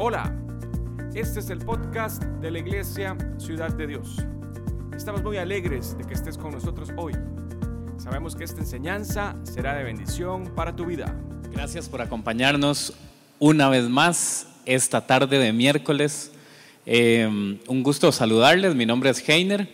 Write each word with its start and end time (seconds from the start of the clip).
Hola, 0.00 0.32
este 1.12 1.40
es 1.40 1.50
el 1.50 1.58
podcast 1.58 2.22
de 2.22 2.52
la 2.52 2.60
Iglesia 2.60 3.16
Ciudad 3.36 3.74
de 3.74 3.88
Dios. 3.88 4.18
Estamos 4.96 5.24
muy 5.24 5.38
alegres 5.38 5.98
de 5.98 6.04
que 6.04 6.14
estés 6.14 6.38
con 6.38 6.52
nosotros 6.52 6.90
hoy. 6.96 7.14
Sabemos 7.96 8.36
que 8.36 8.44
esta 8.44 8.60
enseñanza 8.60 9.34
será 9.42 9.74
de 9.74 9.82
bendición 9.82 10.54
para 10.54 10.76
tu 10.76 10.86
vida. 10.86 11.20
Gracias 11.50 11.88
por 11.88 12.00
acompañarnos 12.00 12.92
una 13.40 13.68
vez 13.68 13.88
más 13.88 14.46
esta 14.66 15.04
tarde 15.04 15.36
de 15.40 15.52
miércoles. 15.52 16.30
Eh, 16.86 17.58
un 17.66 17.82
gusto 17.82 18.12
saludarles, 18.12 18.76
mi 18.76 18.86
nombre 18.86 19.10
es 19.10 19.28
Heiner 19.28 19.68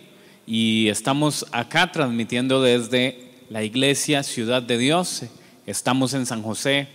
y 0.46 0.88
estamos 0.88 1.45
acá 1.52 1.93
transmitiendo 1.93 2.62
desde 2.62 3.30
la 3.50 3.62
Iglesia 3.62 4.22
Ciudad 4.22 4.62
de 4.62 4.79
Dios. 4.79 5.25
Estamos 5.66 6.14
en 6.14 6.25
San 6.25 6.43
José 6.43 6.88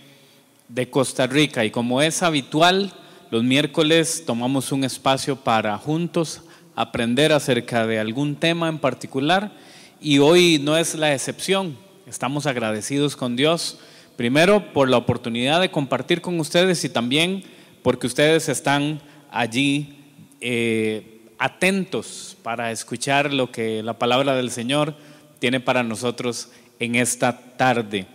de 0.68 0.90
Costa 0.90 1.28
Rica 1.28 1.64
y 1.64 1.70
como 1.70 2.02
es 2.02 2.24
habitual, 2.24 2.92
los 3.30 3.44
miércoles 3.44 4.24
tomamos 4.26 4.72
un 4.72 4.82
espacio 4.82 5.36
para 5.36 5.78
juntos 5.78 6.42
aprender 6.74 7.32
acerca 7.32 7.86
de 7.86 8.00
algún 8.00 8.34
tema 8.34 8.68
en 8.68 8.78
particular 8.78 9.52
y 10.00 10.18
hoy 10.18 10.58
no 10.58 10.76
es 10.76 10.96
la 10.96 11.14
excepción. 11.14 11.76
Estamos 12.06 12.46
agradecidos 12.46 13.14
con 13.14 13.36
Dios, 13.36 13.78
primero 14.16 14.72
por 14.72 14.88
la 14.88 14.96
oportunidad 14.96 15.60
de 15.60 15.70
compartir 15.70 16.20
con 16.20 16.40
ustedes 16.40 16.82
y 16.84 16.88
también 16.88 17.44
porque 17.82 18.08
ustedes 18.08 18.48
están 18.48 19.00
allí 19.30 19.96
eh, 20.40 21.20
atentos 21.38 22.36
para 22.42 22.72
escuchar 22.72 23.32
lo 23.32 23.52
que 23.52 23.82
la 23.84 23.96
palabra 23.96 24.34
del 24.34 24.50
Señor 24.50 24.96
tiene 25.38 25.60
para 25.60 25.84
nosotros 25.84 26.48
en 26.80 26.96
esta 26.96 27.56
tarde. 27.56 28.06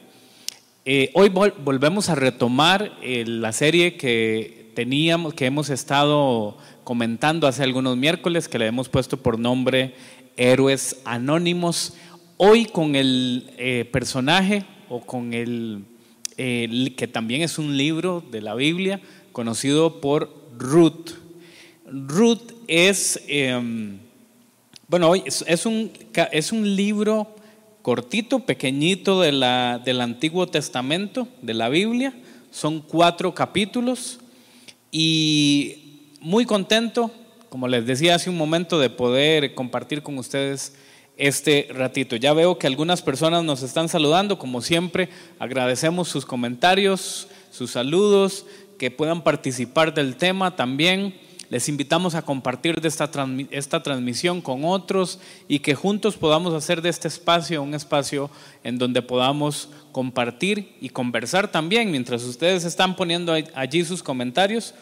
Eh, 0.84 1.10
hoy 1.14 1.30
volvemos 1.30 2.10
a 2.10 2.16
retomar 2.16 2.92
eh, 3.02 3.24
la 3.26 3.54
serie 3.54 3.96
que 3.96 4.65
teníamos, 4.76 5.34
que 5.34 5.46
hemos 5.46 5.72
estado 5.72 6.58
comentando 6.84 7.48
hace 7.48 7.64
algunos 7.64 7.98
miércoles, 7.98 8.48
que 8.48 8.60
le 8.60 8.68
hemos 8.68 8.90
puesto 8.90 9.18
por 9.18 9.40
nombre 9.40 9.96
Héroes 10.38 10.98
Anónimos. 11.06 11.94
Hoy 12.38 12.66
con 12.66 12.96
el 12.96 13.50
eh, 13.58 13.90
personaje 13.92 14.66
o 14.90 15.00
con 15.00 15.34
el, 15.34 15.86
que 16.36 17.08
también 17.12 17.42
es 17.42 17.58
un 17.58 17.78
libro 17.78 18.22
de 18.30 18.42
la 18.42 18.54
Biblia, 18.54 19.00
conocido 19.32 20.02
por 20.02 20.30
Ruth. 20.60 21.12
Ruth 21.88 22.52
es, 22.68 23.24
em, 23.28 24.00
bueno, 24.90 25.16
es, 25.16 25.66
un, 25.66 25.92
es 26.32 26.52
un 26.52 26.76
libro 26.76 27.34
cortito, 27.82 28.40
pequeñito 28.40 29.22
de 29.22 29.32
la, 29.32 29.82
del 29.84 30.02
Antiguo 30.02 30.48
Testamento, 30.48 31.30
de 31.42 31.54
la 31.54 31.70
Biblia. 31.70 32.14
Son 32.52 32.82
cuatro 32.82 33.34
capítulos 33.34 34.20
y 34.98 36.14
muy 36.22 36.46
contento, 36.46 37.12
como 37.50 37.68
les 37.68 37.86
decía 37.86 38.16
hace 38.16 38.30
un 38.30 38.38
momento, 38.38 38.80
de 38.80 38.90
poder 38.90 39.54
compartir 39.54 40.02
con 40.02 40.18
ustedes 40.18 40.74
este 41.18 41.68
ratito. 41.70 42.16
Ya 42.16 42.32
veo 42.32 42.58
que 42.58 42.66
algunas 42.66 43.02
personas 43.02 43.44
nos 43.44 43.62
están 43.62 43.90
saludando, 43.90 44.40
como 44.40 44.62
siempre, 44.62 45.10
agradecemos 45.38 46.08
sus 46.08 46.26
comentarios, 46.26 47.28
sus 47.52 47.72
saludos, 47.72 48.46
que 48.80 48.90
puedan 48.90 49.22
participar 49.22 49.94
del 49.94 50.16
tema 50.16 50.56
también. 50.56 51.14
Les 51.50 51.70
invitamos 51.70 52.16
a 52.16 52.24
compartir 52.24 52.82
de 52.82 52.88
esta, 52.88 53.10
esta 53.52 53.84
transmisión 53.84 54.42
con 54.42 54.66
otros 54.66 55.20
y 55.48 55.60
que 55.60 55.76
juntos 55.76 56.18
podamos 56.18 56.54
hacer 56.54 56.82
de 56.82 56.90
este 56.90 57.08
espacio 57.08 57.62
un 57.62 57.74
espacio 57.74 58.30
en 58.64 58.78
donde 58.78 59.02
podamos 59.02 59.70
compartir 59.92 60.76
y 60.82 60.90
conversar 60.90 61.52
también. 61.52 61.92
Mientras 61.92 62.24
ustedes 62.24 62.66
están 62.66 62.96
poniendo 62.96 63.34
allí 63.54 63.86
sus 63.86 64.02
comentarios, 64.02 64.74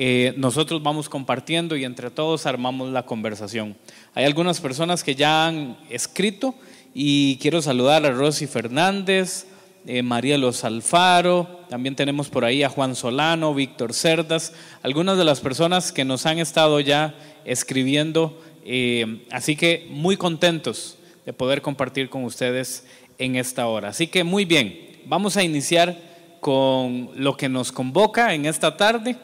eh, 0.00 0.32
nosotros 0.36 0.80
vamos 0.82 1.08
compartiendo 1.08 1.76
y 1.76 1.84
entre 1.84 2.10
todos 2.10 2.46
armamos 2.46 2.90
la 2.92 3.04
conversación. 3.04 3.76
Hay 4.14 4.24
algunas 4.24 4.60
personas 4.60 5.02
que 5.02 5.16
ya 5.16 5.46
han 5.46 5.76
escrito 5.90 6.54
y 6.94 7.36
quiero 7.38 7.60
saludar 7.62 8.06
a 8.06 8.10
Rosy 8.10 8.46
Fernández, 8.46 9.46
eh, 9.88 10.02
María 10.02 10.36
Los 10.36 10.64
Alfaro, 10.64 11.64
también 11.70 11.96
tenemos 11.96 12.28
por 12.28 12.44
ahí 12.44 12.62
a 12.62 12.68
Juan 12.68 12.94
Solano, 12.94 13.54
Víctor 13.54 13.94
Cerdas, 13.94 14.52
algunas 14.82 15.16
de 15.16 15.24
las 15.24 15.40
personas 15.40 15.92
que 15.92 16.04
nos 16.04 16.26
han 16.26 16.38
estado 16.38 16.78
ya 16.78 17.14
escribiendo, 17.46 18.38
eh, 18.66 19.24
así 19.30 19.56
que 19.56 19.86
muy 19.88 20.18
contentos 20.18 20.98
de 21.24 21.32
poder 21.32 21.62
compartir 21.62 22.10
con 22.10 22.24
ustedes 22.24 22.84
en 23.16 23.36
esta 23.36 23.66
hora. 23.66 23.88
Así 23.88 24.08
que 24.08 24.24
muy 24.24 24.44
bien, 24.44 24.78
vamos 25.06 25.38
a 25.38 25.42
iniciar 25.42 25.96
con 26.40 27.08
lo 27.14 27.38
que 27.38 27.48
nos 27.48 27.72
convoca 27.72 28.34
en 28.34 28.44
esta 28.44 28.76
tarde, 28.76 29.16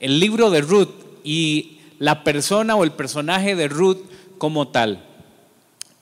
el 0.00 0.20
libro 0.20 0.50
de 0.50 0.60
Ruth 0.60 0.90
y 1.24 1.78
la 1.98 2.24
persona 2.24 2.76
o 2.76 2.84
el 2.84 2.92
personaje 2.92 3.56
de 3.56 3.68
Ruth 3.68 4.02
como 4.36 4.68
tal. 4.68 5.02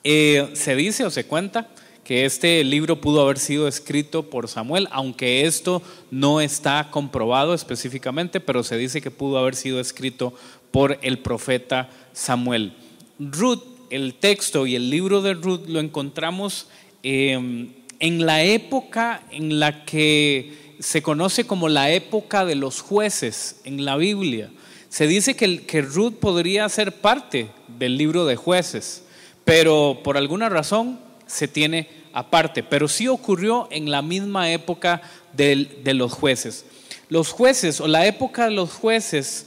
Eh, 0.03 0.51
se 0.55 0.75
dice 0.75 1.05
o 1.05 1.11
se 1.11 1.25
cuenta 1.25 1.69
que 2.09 2.25
este 2.25 2.65
libro 2.65 3.01
pudo 3.01 3.21
haber 3.21 3.39
sido 3.39 3.69
escrito 3.69 4.25
por 4.25 4.49
Samuel, 4.49 4.89
aunque 4.91 5.47
esto 5.47 5.81
no 6.11 6.41
está 6.41 6.89
comprobado 6.91 7.55
específicamente, 7.55 8.41
pero 8.41 8.65
se 8.65 8.77
dice 8.77 9.01
que 9.01 9.13
pudo 9.13 9.39
haber 9.39 9.55
sido 9.55 9.79
escrito 9.79 10.35
por 10.73 10.99
el 11.03 11.21
profeta 11.21 11.89
Samuel. 12.13 12.73
Ruth, 13.21 13.63
el 13.91 14.15
texto 14.15 14.67
y 14.67 14.75
el 14.75 14.91
libro 14.91 15.23
de 15.23 15.35
Ruth 15.35 15.69
lo 15.69 15.79
encontramos 15.79 16.67
Em, 17.03 17.71
en 18.01 18.27
la 18.27 18.43
época 18.43 19.23
en 19.31 19.61
la 19.61 19.85
que 19.85 20.75
se 20.81 21.01
conoce 21.01 21.47
como 21.47 21.69
la 21.69 21.91
época 21.91 22.45
de 22.45 22.55
los 22.55 22.81
jueces 22.81 23.61
en 23.65 23.85
la 23.85 23.97
Biblia. 23.97 24.51
Se 24.89 25.07
dice 25.07 25.37
que, 25.37 25.65
que 25.65 25.83
Ruth 25.83 26.15
podría 26.15 26.69
ser 26.69 26.93
parte 26.93 27.49
del 27.79 27.97
libro 27.97 28.27
de 28.27 28.37
jueces, 28.37 29.05
pero 29.45 30.01
por 30.03 30.17
alguna 30.17 30.49
razón 30.49 31.01
se 31.27 31.47
tiene 31.47 31.89
aparte. 32.13 32.63
Pero 32.63 32.89
sí 32.89 33.09
ocurrió 33.09 33.69
en 33.71 33.91
la 33.91 34.03
misma 34.03 34.51
época 34.51 35.03
de 35.33 35.95
los 35.95 36.13
jueces. 36.13 36.65
Los 37.09 37.31
jueces 37.31 37.81
o 37.81 37.89
la 37.89 38.07
época 38.07 38.45
de 38.45 38.51
los 38.51 38.73
jueces 38.73 39.47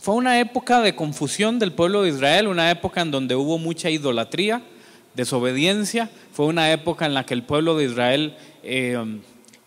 fue 0.00 0.14
una 0.14 0.40
época 0.40 0.80
de 0.80 0.94
confusión 0.94 1.58
del 1.58 1.72
pueblo 1.72 2.02
de 2.02 2.10
Israel, 2.10 2.46
una 2.46 2.70
época 2.70 3.02
en 3.02 3.10
donde 3.10 3.34
hubo 3.34 3.58
mucha 3.58 3.90
idolatría, 3.90 4.62
desobediencia. 5.14 6.10
Fue 6.32 6.46
una 6.46 6.72
época 6.72 7.06
en 7.06 7.14
la 7.14 7.26
que 7.26 7.34
el 7.34 7.42
pueblo 7.42 7.76
de 7.76 7.84
Israel 7.84 8.34
eh, 8.62 8.98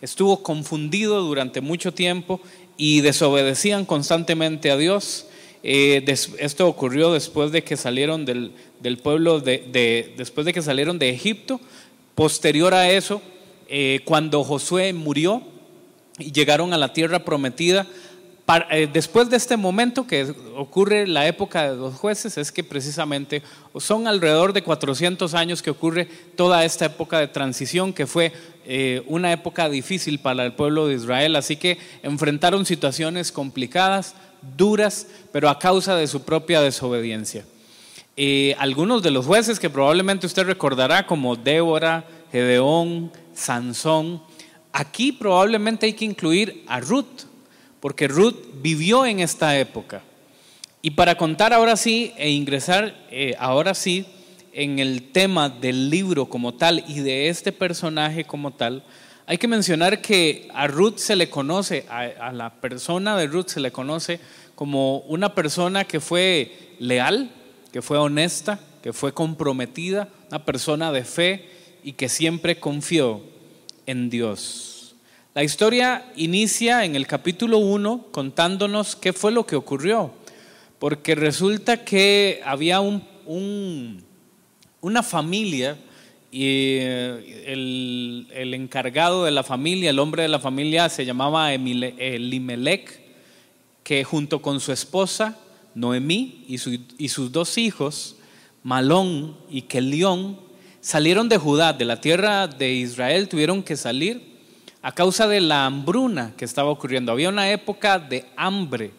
estuvo 0.02 0.42
confundido 0.42 1.22
durante 1.22 1.62
mucho 1.62 1.94
tiempo 1.94 2.42
y 2.78 3.02
desobedecían 3.02 3.86
constantemente 3.86 4.72
a 4.72 4.78
Dios. 4.78 5.28
Eh, 5.62 6.04
esto 6.40 6.68
ocurrió 6.68 7.14
después 7.14 7.52
de 7.52 7.64
que 7.64 7.78
salieron 7.78 8.26
del, 8.26 8.54
pueblo 9.02 9.40
de, 9.40 10.14
después 10.18 10.46
de 10.46 10.54
que 10.54 10.62
salieron 10.62 11.00
de 11.00 11.10
Egipto. 11.10 11.62
Posterior 12.16 12.74
a 12.74 12.90
eso, 12.90 13.22
eh, 13.68 14.02
cuando 14.06 14.44
Josué 14.44 14.94
murió 14.94 15.42
y 16.20 16.32
llegaron 16.32 16.74
a 16.74 16.78
la 16.78 16.94
tierra 16.94 17.26
prometida, 17.26 17.88
eh, 18.70 18.90
después 18.92 19.30
de 19.30 19.38
este 19.38 19.56
momento 19.56 20.06
que 20.06 20.34
ocurre 20.56 21.08
la 21.08 21.26
época 21.28 21.72
de 21.72 21.78
los 21.78 21.96
jueces, 21.96 22.38
es 22.38 22.52
que 22.52 22.64
precisamente 22.64 23.42
son 23.78 24.06
alrededor 24.06 24.52
de 24.52 24.62
400 24.62 25.34
años 25.34 25.62
que 25.62 25.72
ocurre 25.72 26.08
toda 26.36 26.66
esta 26.66 26.86
época 26.86 27.20
de 27.20 27.30
transición, 27.30 27.94
que 27.94 28.06
fue 28.06 28.34
eh, 28.66 29.02
una 29.08 29.32
época 29.32 29.70
difícil 29.70 30.20
para 30.20 30.46
el 30.46 30.54
pueblo 30.54 30.88
de 30.88 30.96
Israel, 30.96 31.36
así 31.36 31.56
que 31.56 31.78
enfrentaron 32.04 32.66
situaciones 32.66 33.32
complicadas, 33.32 34.14
duras, 34.58 35.08
pero 35.32 35.50
a 35.50 35.58
causa 35.58 35.96
de 35.96 36.08
su 36.08 36.24
propia 36.24 36.62
desobediencia. 36.62 37.46
Algunos 38.58 39.02
de 39.02 39.12
los 39.12 39.26
jueces 39.26 39.60
que 39.60 39.70
probablemente 39.70 40.28
usted 40.28 40.46
recordará, 40.46 41.08
como 41.08 41.36
Débora, 41.36 42.06
Gedeón, 42.32 43.12
Sansón, 43.34 44.22
aquí 44.72 45.12
probablemente 45.12 45.86
hay 45.86 45.94
que 45.94 46.06
incluir 46.06 46.64
a 46.68 46.80
Ruth 46.80 47.26
porque 47.84 48.08
Ruth 48.08 48.38
vivió 48.62 49.06
en 49.06 49.20
esta 49.20 49.60
época. 49.60 50.04
Y 50.82 50.92
para 50.92 51.18
contar 51.18 51.52
ahora 51.52 51.76
sí 51.76 52.14
e 52.16 52.30
ingresar 52.30 52.96
eh, 53.12 53.36
ahora 53.38 53.74
sí 53.74 54.06
en 54.54 54.80
el 54.80 55.12
tema 55.12 55.50
del 55.50 55.90
libro 55.90 56.28
como 56.28 56.54
tal 56.54 56.82
y 56.88 57.02
de 57.02 57.28
este 57.28 57.52
personaje 57.52 58.24
como 58.24 58.52
tal, 58.52 58.86
hay 59.26 59.38
que 59.38 59.50
mencionar 59.50 60.02
que 60.02 60.48
a 60.54 60.68
Ruth 60.68 60.96
se 60.96 61.18
le 61.18 61.30
conoce, 61.30 61.86
a, 61.90 62.32
la 62.32 62.54
persona 62.54 63.18
de 63.18 63.28
Ruth 63.28 63.48
se 63.48 63.60
le 63.60 63.72
conoce 63.72 64.22
como 64.56 65.00
una 65.00 65.36
persona 65.36 65.84
que 65.84 66.00
fue 66.00 66.76
leal, 66.80 67.32
que 67.74 67.82
fue 67.82 67.98
honesta, 67.98 68.60
que 68.84 68.94
fue 68.94 69.14
comprometida, 69.14 70.08
una 70.30 70.46
persona 70.46 70.92
de 70.92 71.04
fe 71.04 71.50
y 71.84 71.94
que 71.94 72.08
siempre 72.08 72.60
confió 72.60 73.22
en 73.88 74.12
Dios. 74.12 74.96
La 75.34 75.44
historia 75.44 76.06
inicia 76.16 76.86
en 76.86 76.96
el 76.96 77.08
capítulo 77.08 77.58
1 77.58 78.10
contándonos 78.12 78.96
qué 78.96 79.12
fue 79.12 79.32
lo 79.32 79.48
que 79.48 79.56
ocurrió, 79.56 80.14
porque 80.78 81.16
resulta 81.16 81.84
que 81.84 82.42
había 82.46 82.80
un, 82.80 84.04
una 84.80 85.02
familia 85.02 85.76
y 86.32 86.78
eh, 86.80 87.46
el, 87.48 88.54
encargado 88.54 89.26
de 89.26 89.32
la 89.32 89.42
familia, 89.42 89.90
el 89.90 89.98
hombre 89.98 90.22
de 90.22 90.30
la 90.30 90.40
familia 90.40 90.90
se 90.90 91.06
llamaba 91.06 91.52
Elimelech, 91.54 93.02
que 93.84 94.04
junto 94.04 94.44
con 94.44 94.60
su 94.60 94.72
esposa, 94.72 95.40
Noemí, 95.76 96.46
y, 96.48 96.58
sus 97.10 97.32
dos 97.32 97.58
hijos, 97.58 98.16
Malón 98.64 99.38
y 99.50 99.64
Kelión, 99.64 100.40
salieron 100.82 101.30
de 101.30 101.38
Judá, 101.38 101.74
de 101.74 101.86
la 101.86 102.00
tierra 102.00 102.48
de 102.48 102.74
Israel, 102.74 103.30
tuvieron 103.30 103.64
que 103.64 103.76
salir 103.76 104.34
a 104.82 104.92
causa 104.92 105.28
de 105.28 105.42
la 105.42 105.66
hambruna 105.66 106.34
que 106.38 106.46
estaba 106.46 106.70
ocurriendo. 106.70 107.12
Había 107.12 107.30
una 107.30 107.50
época 107.52 108.00
de 108.00 108.26
hambre, 108.36 108.92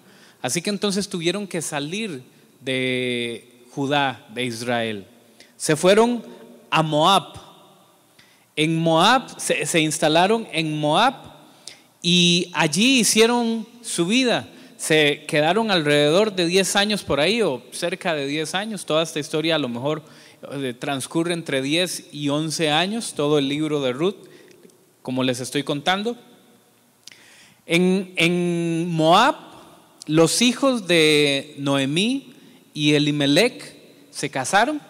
así 0.43 0.63
que 0.63 0.71
entonces 0.71 1.09
tuvieron 1.09 1.47
que 1.47 1.63
salir 1.63 2.23
de 2.61 3.65
Judá, 3.71 4.27
de 4.35 4.45
Israel. 4.45 5.07
Se 5.57 5.77
fueron 5.77 6.25
a 6.71 6.83
Moab. 6.83 7.43
En 8.57 8.79
Moab, 8.79 9.39
se 9.39 9.81
instalaron 9.81 10.47
en 10.53 10.79
Moab 10.79 11.15
y 12.01 12.51
allí 12.53 13.01
hicieron 13.01 13.67
su 13.83 14.07
vida 14.07 14.49
se 14.85 15.25
quedaron 15.27 15.71
alrededor 15.71 16.35
de 16.35 16.45
10 16.45 16.77
años 16.77 17.05
por 17.05 17.19
ahí 17.19 17.41
o 17.41 17.63
cerca 17.73 18.15
de 18.15 18.27
10 18.27 18.55
años. 18.55 18.85
Toda 18.85 19.03
esta 19.03 19.19
historia 19.19 19.55
a 19.55 19.59
lo 19.59 19.71
mejor 19.71 20.03
eh, 20.53 20.75
transcurre 20.79 21.33
entre 21.33 21.63
10 21.63 22.09
y 22.13 22.29
11 22.29 22.71
años, 22.71 23.15
todo 23.15 23.39
el 23.39 23.49
libro 23.49 23.81
de 23.81 23.95
Ruth, 23.95 24.29
como 25.01 25.23
les 25.23 25.41
estoy 25.41 25.63
contando. 25.63 26.19
En, 27.65 28.13
en 28.17 28.91
Moab, 28.91 29.37
los 30.07 30.43
hijos 30.43 30.87
de 30.87 31.55
Noemí 31.57 32.35
y 32.75 32.93
Elimelech 32.93 33.79
se 34.11 34.29
casaron, 34.29 34.83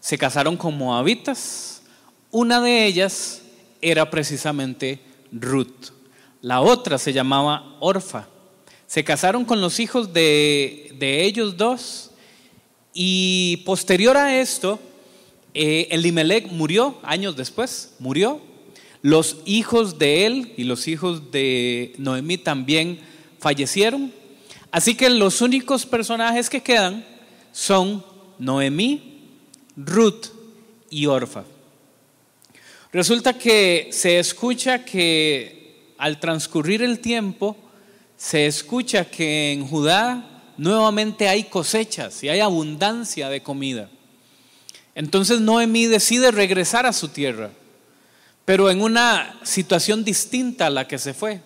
se 0.00 0.18
casaron 0.18 0.56
con 0.56 0.76
moabitas. 0.76 1.82
Una 2.32 2.60
de 2.60 2.86
ellas 2.86 3.42
era 3.80 4.10
precisamente 4.10 4.98
Ruth, 5.30 5.92
la 6.42 6.60
otra 6.60 6.98
se 6.98 7.12
llamaba 7.12 7.76
Orfa. 7.78 8.26
Se 8.86 9.02
casaron 9.02 9.44
con 9.44 9.60
los 9.60 9.80
hijos 9.80 10.12
de, 10.12 10.94
ellos 11.00 11.56
dos 11.56 12.10
y 12.94 13.58
posterior 13.64 14.16
a 14.16 14.40
esto, 14.40 14.78
eh, 15.54 15.88
Elimelech 15.90 16.46
murió 16.52 16.98
años 17.02 17.36
después, 17.36 17.94
murió. 17.98 18.40
Los 19.02 19.38
hijos 19.44 19.98
de 19.98 20.26
él 20.26 20.52
y 20.56 20.64
los 20.64 20.88
hijos 20.88 21.30
de 21.30 21.94
Noemí 21.98 22.38
también 22.38 23.00
fallecieron. 23.38 24.12
Así 24.70 24.94
que 24.94 25.10
los 25.10 25.40
únicos 25.40 25.86
personajes 25.86 26.50
que 26.50 26.62
quedan 26.62 27.04
son 27.52 28.04
Noemí, 28.38 29.22
Ruth 29.76 30.26
y 30.90 31.06
Orfa. 31.06 31.44
Resulta 32.92 33.36
que 33.36 33.88
se 33.90 34.18
escucha 34.18 34.84
que 34.84 35.94
al 35.98 36.20
transcurrir 36.20 36.82
el 36.82 37.00
tiempo, 37.00 37.56
se 38.16 38.46
escucha 38.46 39.04
que 39.04 39.52
en 39.52 39.66
Judá 39.66 40.36
nuevamente 40.56 41.28
hay 41.28 41.44
cosechas 41.44 42.22
y 42.24 42.28
hay 42.28 42.40
abundancia 42.40 43.28
de 43.28 43.42
comida. 43.42 43.90
Entonces 44.94 45.40
Noemí 45.40 45.86
decide 45.86 46.30
regresar 46.30 46.86
a 46.86 46.92
su 46.92 47.08
tierra, 47.08 47.50
pero 48.44 48.70
en 48.70 48.80
una 48.80 49.38
situación 49.42 50.04
distinta 50.04 50.66
a 50.66 50.70
la 50.70 50.88
que 50.88 50.98
se 50.98 51.12
fue. 51.12 51.42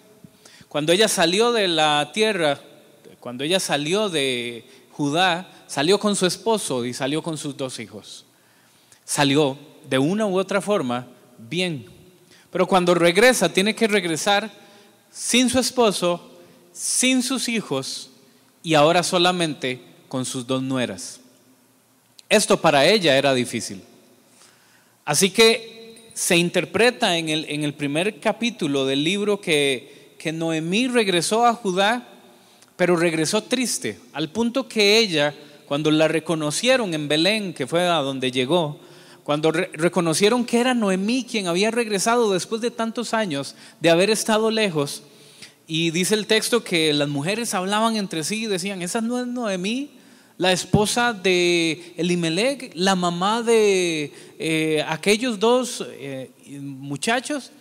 Cuando 0.69 0.93
ella 0.93 1.09
salió 1.09 1.51
de 1.51 1.67
la 1.67 2.11
tierra, 2.15 2.61
cuando 3.19 3.43
ella 3.43 3.59
salió 3.59 4.09
de 4.09 4.65
Judá, 4.93 5.51
salió 5.67 5.99
con 5.99 6.15
su 6.15 6.27
esposo 6.27 6.85
y 6.85 6.95
salió 6.95 7.23
con 7.23 7.37
sus 7.37 7.57
dos 7.57 7.81
hijos. 7.81 8.25
Salió 9.05 9.59
de 9.89 9.99
una 9.99 10.27
u 10.27 10.39
otra 10.39 10.61
forma 10.61 11.09
bien, 11.37 11.87
pero 12.53 12.69
cuando 12.69 12.95
regresa 12.95 13.53
tiene 13.53 13.75
que 13.75 13.89
regresar 13.89 14.49
sin 15.11 15.51
su 15.51 15.59
esposo 15.59 16.30
sin 16.73 17.23
sus 17.23 17.49
hijos 17.49 18.11
y 18.63 18.75
ahora 18.75 19.03
solamente 19.03 19.81
con 20.09 20.25
sus 20.25 20.47
dos 20.47 20.63
nueras. 20.63 21.21
Esto 22.29 22.61
para 22.61 22.87
ella 22.87 23.17
era 23.17 23.35
difícil. 23.35 23.83
Así 25.05 25.31
que 25.31 26.11
se 26.15 26.37
interpreta 26.37 27.17
en 27.17 27.29
el, 27.29 27.45
en 27.49 27.65
el 27.65 27.75
primer 27.75 28.21
capítulo 28.21 28.87
del 28.87 29.03
libro 29.03 29.41
que, 29.41 30.15
que 30.19 30.33
Noemí 30.33 30.87
regresó 30.89 31.47
a 31.47 31.55
Judá, 31.55 32.07
pero 32.77 32.97
regresó 32.97 33.43
triste, 33.43 33.99
al 34.13 34.31
punto 34.31 34.69
que 34.69 34.99
ella, 34.99 35.35
cuando 35.67 35.91
la 35.91 36.09
reconocieron 36.09 36.95
en 36.95 37.09
Belén, 37.09 37.53
que 37.53 37.67
fue 37.67 37.87
a 37.87 37.97
donde 37.97 38.31
llegó, 38.31 38.79
cuando 39.25 39.53
reconocieron 39.53 40.45
que 40.45 40.61
era 40.61 40.75
Noemí 40.75 41.25
quien 41.25 41.47
había 41.47 41.71
regresado 41.71 42.33
después 42.33 42.61
de 42.61 42.71
tantos 42.71 43.15
años 43.15 43.55
de 43.81 43.91
haber 43.91 44.11
estado 44.11 44.51
lejos, 44.51 45.03
y 45.73 45.93
dice 45.93 46.17
el 46.17 46.27
texto 46.27 46.65
que 46.65 46.93
las 46.93 47.09
mujeres 47.09 47.55
hablaban 47.55 47.95
entre 47.95 48.25
sí 48.25 48.43
y 48.43 48.47
decían, 48.47 48.83
esa 48.83 49.01
no 49.01 49.21
es 49.21 49.27
Noemí, 49.29 49.91
la 50.37 50.51
esposa 50.51 51.13
de 51.13 51.95
Elimelech, 51.97 52.73
la 52.75 52.97
mamá 52.97 53.41
de 53.41 54.13
eh, 54.41 54.85
aquellos 54.89 55.39
dos 55.39 55.87
eh, 55.89 56.33
muchachos. 56.61 57.53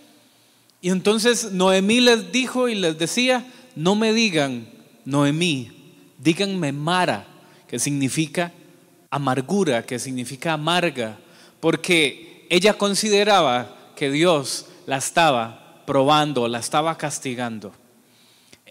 Y 0.81 0.89
entonces 0.89 1.51
Noemí 1.51 1.99
les 1.99 2.31
dijo 2.31 2.67
y 2.67 2.73
les 2.73 2.97
decía, 2.97 3.45
no 3.75 3.93
me 3.93 4.11
digan 4.11 4.67
Noemí, 5.05 5.69
díganme 6.17 6.71
Mara, 6.71 7.27
que 7.67 7.77
significa 7.77 8.51
amargura, 9.11 9.85
que 9.85 9.99
significa 9.99 10.53
amarga, 10.53 11.19
porque 11.59 12.47
ella 12.49 12.73
consideraba 12.73 13.91
que 13.95 14.09
Dios 14.09 14.65
la 14.87 14.97
estaba 14.97 15.83
probando, 15.85 16.47
la 16.47 16.57
estaba 16.57 16.97
castigando. 16.97 17.71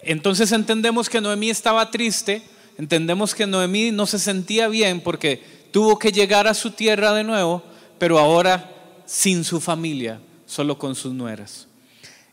Entonces 0.03 0.53
entendemos 0.53 1.09
que 1.09 1.21
Noemí 1.21 1.50
estaba 1.50 1.91
triste, 1.91 2.43
entendemos 2.77 3.35
que 3.35 3.47
Noemí 3.47 3.91
no 3.91 4.06
se 4.06 4.19
sentía 4.19 4.69
bien 4.69 5.00
porque 5.00 5.43
tuvo 5.71 5.99
que 5.99 6.12
llegar 6.12 6.47
a 6.47 6.55
su 6.55 6.71
tierra 6.71 7.12
de 7.12 7.25
nuevo, 7.25 7.62
pero 7.99 8.19
ahora 8.19 8.75
sin 9.06 9.45
su 9.45 9.61
familia, 9.61 10.21
solo 10.47 10.79
con 10.79 10.95
sus 10.95 11.12
nueras. 11.12 11.67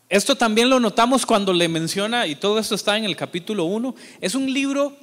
Esto 0.08 0.36
también 0.36 0.70
lo 0.70 0.78
notamos 0.78 1.26
cuando 1.26 1.52
le 1.52 1.68
menciona, 1.68 2.26
y 2.26 2.36
todo 2.36 2.58
esto 2.58 2.76
está 2.76 2.96
en 2.96 3.04
el 3.04 3.16
capítulo 3.16 3.64
1, 3.64 3.94
es 4.20 4.36
un 4.36 4.52
libro, 4.52 4.96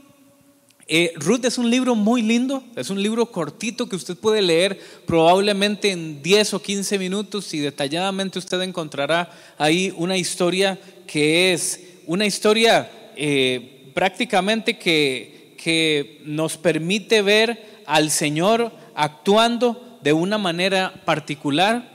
eh, 0.87 1.11
Ruth 1.15 1.43
es 1.43 1.57
un 1.57 1.69
libro 1.69 1.93
muy 1.93 2.21
lindo, 2.21 2.63
es 2.75 2.89
un 2.89 3.03
libro 3.03 3.25
cortito 3.25 3.89
que 3.89 3.97
usted 3.97 4.15
puede 4.15 4.41
leer 4.41 4.79
probablemente 5.05 5.91
en 5.91 6.21
10 6.21 6.53
o 6.53 6.61
15 6.61 6.99
minutos 6.99 7.53
y 7.53 7.59
detalladamente 7.59 8.39
usted 8.39 8.61
encontrará 8.61 9.29
ahí 9.57 9.93
una 9.97 10.15
historia 10.15 10.79
que 11.05 11.51
es 11.51 11.92
una 12.05 12.25
historia 12.25 12.89
eh, 13.15 13.91
prácticamente 13.93 14.77
que, 14.77 15.55
que 15.57 16.21
nos 16.25 16.57
permite 16.57 17.21
ver 17.21 17.81
al 17.85 18.11
Señor 18.11 18.71
actuando 18.95 19.99
de 20.01 20.13
una 20.13 20.37
manera 20.37 20.93
particular 21.05 21.91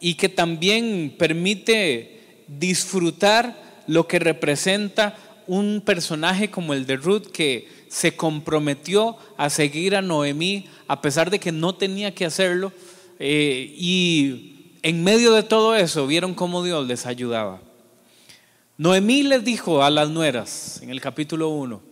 y 0.00 0.14
que 0.14 0.28
también 0.28 1.14
permite 1.16 2.20
disfrutar 2.48 3.56
lo 3.86 4.06
que 4.06 4.18
representa 4.18 5.16
un 5.46 5.82
personaje 5.84 6.50
como 6.50 6.74
el 6.74 6.86
de 6.86 6.96
Ruth 6.96 7.26
que 7.32 7.68
se 7.88 8.16
comprometió 8.16 9.16
a 9.36 9.50
seguir 9.50 9.96
a 9.96 10.02
Noemí 10.02 10.66
a 10.88 11.00
pesar 11.00 11.30
de 11.30 11.38
que 11.38 11.52
no 11.52 11.74
tenía 11.74 12.14
que 12.14 12.24
hacerlo 12.24 12.72
eh, 13.18 13.74
y 13.76 14.76
en 14.82 15.04
medio 15.04 15.32
de 15.32 15.42
todo 15.42 15.76
eso 15.76 16.06
vieron 16.06 16.34
cómo 16.34 16.64
Dios 16.64 16.86
les 16.86 17.06
ayudaba. 17.06 17.60
Noemí 18.78 19.22
les 19.22 19.44
dijo 19.44 19.82
a 19.82 19.90
las 19.90 20.08
nueras 20.08 20.80
en 20.82 20.90
el 20.90 21.00
capítulo 21.00 21.50
1, 21.50 21.82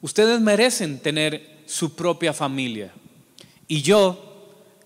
ustedes 0.00 0.40
merecen 0.40 0.98
tener 0.98 1.58
su 1.66 1.94
propia 1.94 2.32
familia 2.32 2.92
y 3.68 3.82
yo 3.82 4.24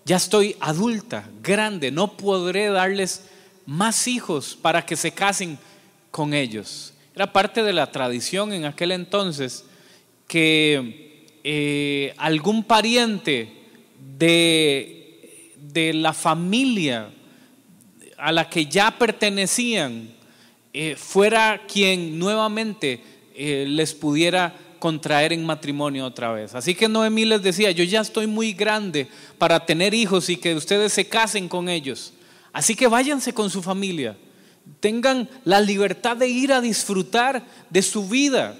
ya 0.05 0.17
estoy 0.17 0.55
adulta, 0.59 1.27
grande, 1.41 1.89
no 1.91 2.17
podré 2.17 2.67
darles 2.67 3.23
más 3.65 4.07
hijos 4.07 4.57
para 4.61 4.85
que 4.85 4.95
se 4.95 5.11
casen 5.11 5.57
con 6.11 6.33
ellos. 6.33 6.93
Era 7.15 7.31
parte 7.31 7.63
de 7.63 7.73
la 7.73 7.91
tradición 7.91 8.53
en 8.53 8.65
aquel 8.65 8.91
entonces 8.91 9.65
que 10.27 11.25
eh, 11.43 12.13
algún 12.17 12.63
pariente 12.63 13.51
de, 14.17 15.53
de 15.57 15.93
la 15.93 16.13
familia 16.13 17.09
a 18.17 18.31
la 18.31 18.49
que 18.49 18.65
ya 18.67 18.91
pertenecían 18.97 20.12
eh, 20.73 20.95
fuera 20.97 21.61
quien 21.67 22.17
nuevamente 22.17 22.99
eh, 23.35 23.65
les 23.67 23.93
pudiera 23.93 24.55
contraer 24.79 25.31
en 25.31 25.45
matrimonio 25.45 26.05
otra 26.05 26.33
vez. 26.33 26.55
Así 26.55 26.75
que 26.75 26.89
Noemí 26.89 27.25
les 27.25 27.41
decía, 27.41 27.71
yo 27.71 27.83
ya 27.83 28.01
estoy 28.01 28.27
muy 28.27 28.53
grande 28.53 29.07
para 29.37 29.65
tener 29.65 29.93
hijos 29.93 30.29
y 30.29 30.35
que 30.35 30.55
ustedes 30.55 30.91
se 30.91 31.07
casen 31.07 31.47
con 31.47 31.69
ellos. 31.69 32.11
Así 32.51 32.75
que 32.75 32.87
váyanse 32.87 33.33
con 33.33 33.49
su 33.49 33.61
familia. 33.61 34.17
Tengan 34.79 35.29
la 35.45 35.61
libertad 35.61 36.17
de 36.17 36.27
ir 36.27 36.51
a 36.51 36.59
disfrutar 36.59 37.43
de 37.69 37.81
su 37.81 38.09
vida. 38.09 38.57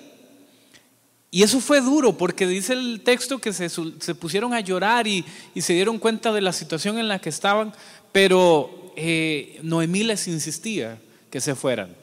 Y 1.29 1.41
eso 1.41 1.59
fue 1.59 1.81
duro 1.81 2.15
porque 2.15 2.45
dice 2.45 2.73
el 2.73 3.01
texto 3.03 3.39
que 3.39 3.51
se, 3.51 3.67
pusieron 4.15 4.53
a 4.53 4.59
llorar 4.59 5.07
y, 5.07 5.25
se 5.57 5.73
dieron 5.73 5.97
cuenta 5.97 6.31
de 6.31 6.41
la 6.41 6.53
situación 6.53 6.99
en 6.99 7.07
la 7.07 7.19
que 7.19 7.29
estaban, 7.29 7.73
pero 8.11 8.93
eh, 8.95 9.59
Noemí 9.63 10.03
les 10.03 10.27
insistía 10.27 11.01
que 11.31 11.41
se 11.41 11.55
fueran. 11.55 12.02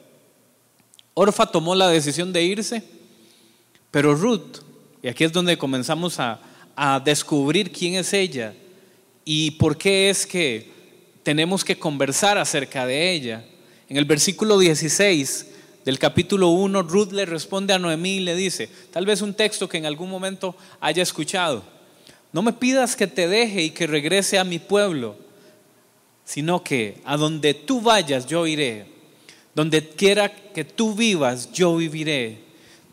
Orfa 1.13 1.45
tomó 1.45 1.75
la 1.75 1.89
decisión 1.89 2.31
de 2.31 2.43
irse 2.43 2.83
Pero 3.91 4.15
Ruth, 4.15 4.59
y 5.01 5.07
aquí 5.07 5.23
es 5.23 5.31
donde 5.31 5.57
comenzamos 5.57 6.19
a, 6.19 6.39
a 6.75 6.99
descubrir 6.99 7.71
quién 7.71 7.95
es 7.95 8.13
ella 8.13 8.53
y 9.25 9.51
por 9.51 9.77
qué 9.77 10.09
es 10.09 10.25
que 10.25 10.71
tenemos 11.23 11.63
que 11.63 11.77
conversar 11.77 12.37
acerca 12.37 12.85
de 12.85 13.11
ella. 13.11 13.45
En 13.87 13.97
el 13.97 14.05
versículo 14.05 14.57
16 14.57 15.47
del 15.85 15.99
capítulo 15.99 16.49
1, 16.49 16.83
Ruth 16.83 17.11
le 17.11 17.25
responde 17.25 17.73
a 17.73 17.79
Noemí 17.79 18.17
y 18.17 18.19
le 18.21 18.35
dice, 18.35 18.69
tal 18.91 19.05
vez 19.05 19.21
un 19.21 19.33
texto 19.33 19.67
que 19.67 19.77
en 19.77 19.85
algún 19.85 20.09
momento 20.09 20.55
haya 20.79 21.03
escuchado, 21.03 21.63
no 22.33 22.41
me 22.41 22.53
pidas 22.53 22.95
que 22.95 23.07
te 23.07 23.27
deje 23.27 23.63
y 23.63 23.69
que 23.71 23.87
regrese 23.87 24.39
a 24.39 24.43
mi 24.43 24.59
pueblo, 24.59 25.17
sino 26.23 26.63
que 26.63 27.01
a 27.03 27.17
donde 27.17 27.53
tú 27.53 27.81
vayas 27.81 28.25
yo 28.25 28.47
iré, 28.47 28.85
donde 29.55 29.87
quiera 29.89 30.33
que 30.33 30.63
tú 30.63 30.93
vivas 30.93 31.51
yo 31.51 31.75
viviré, 31.75 32.39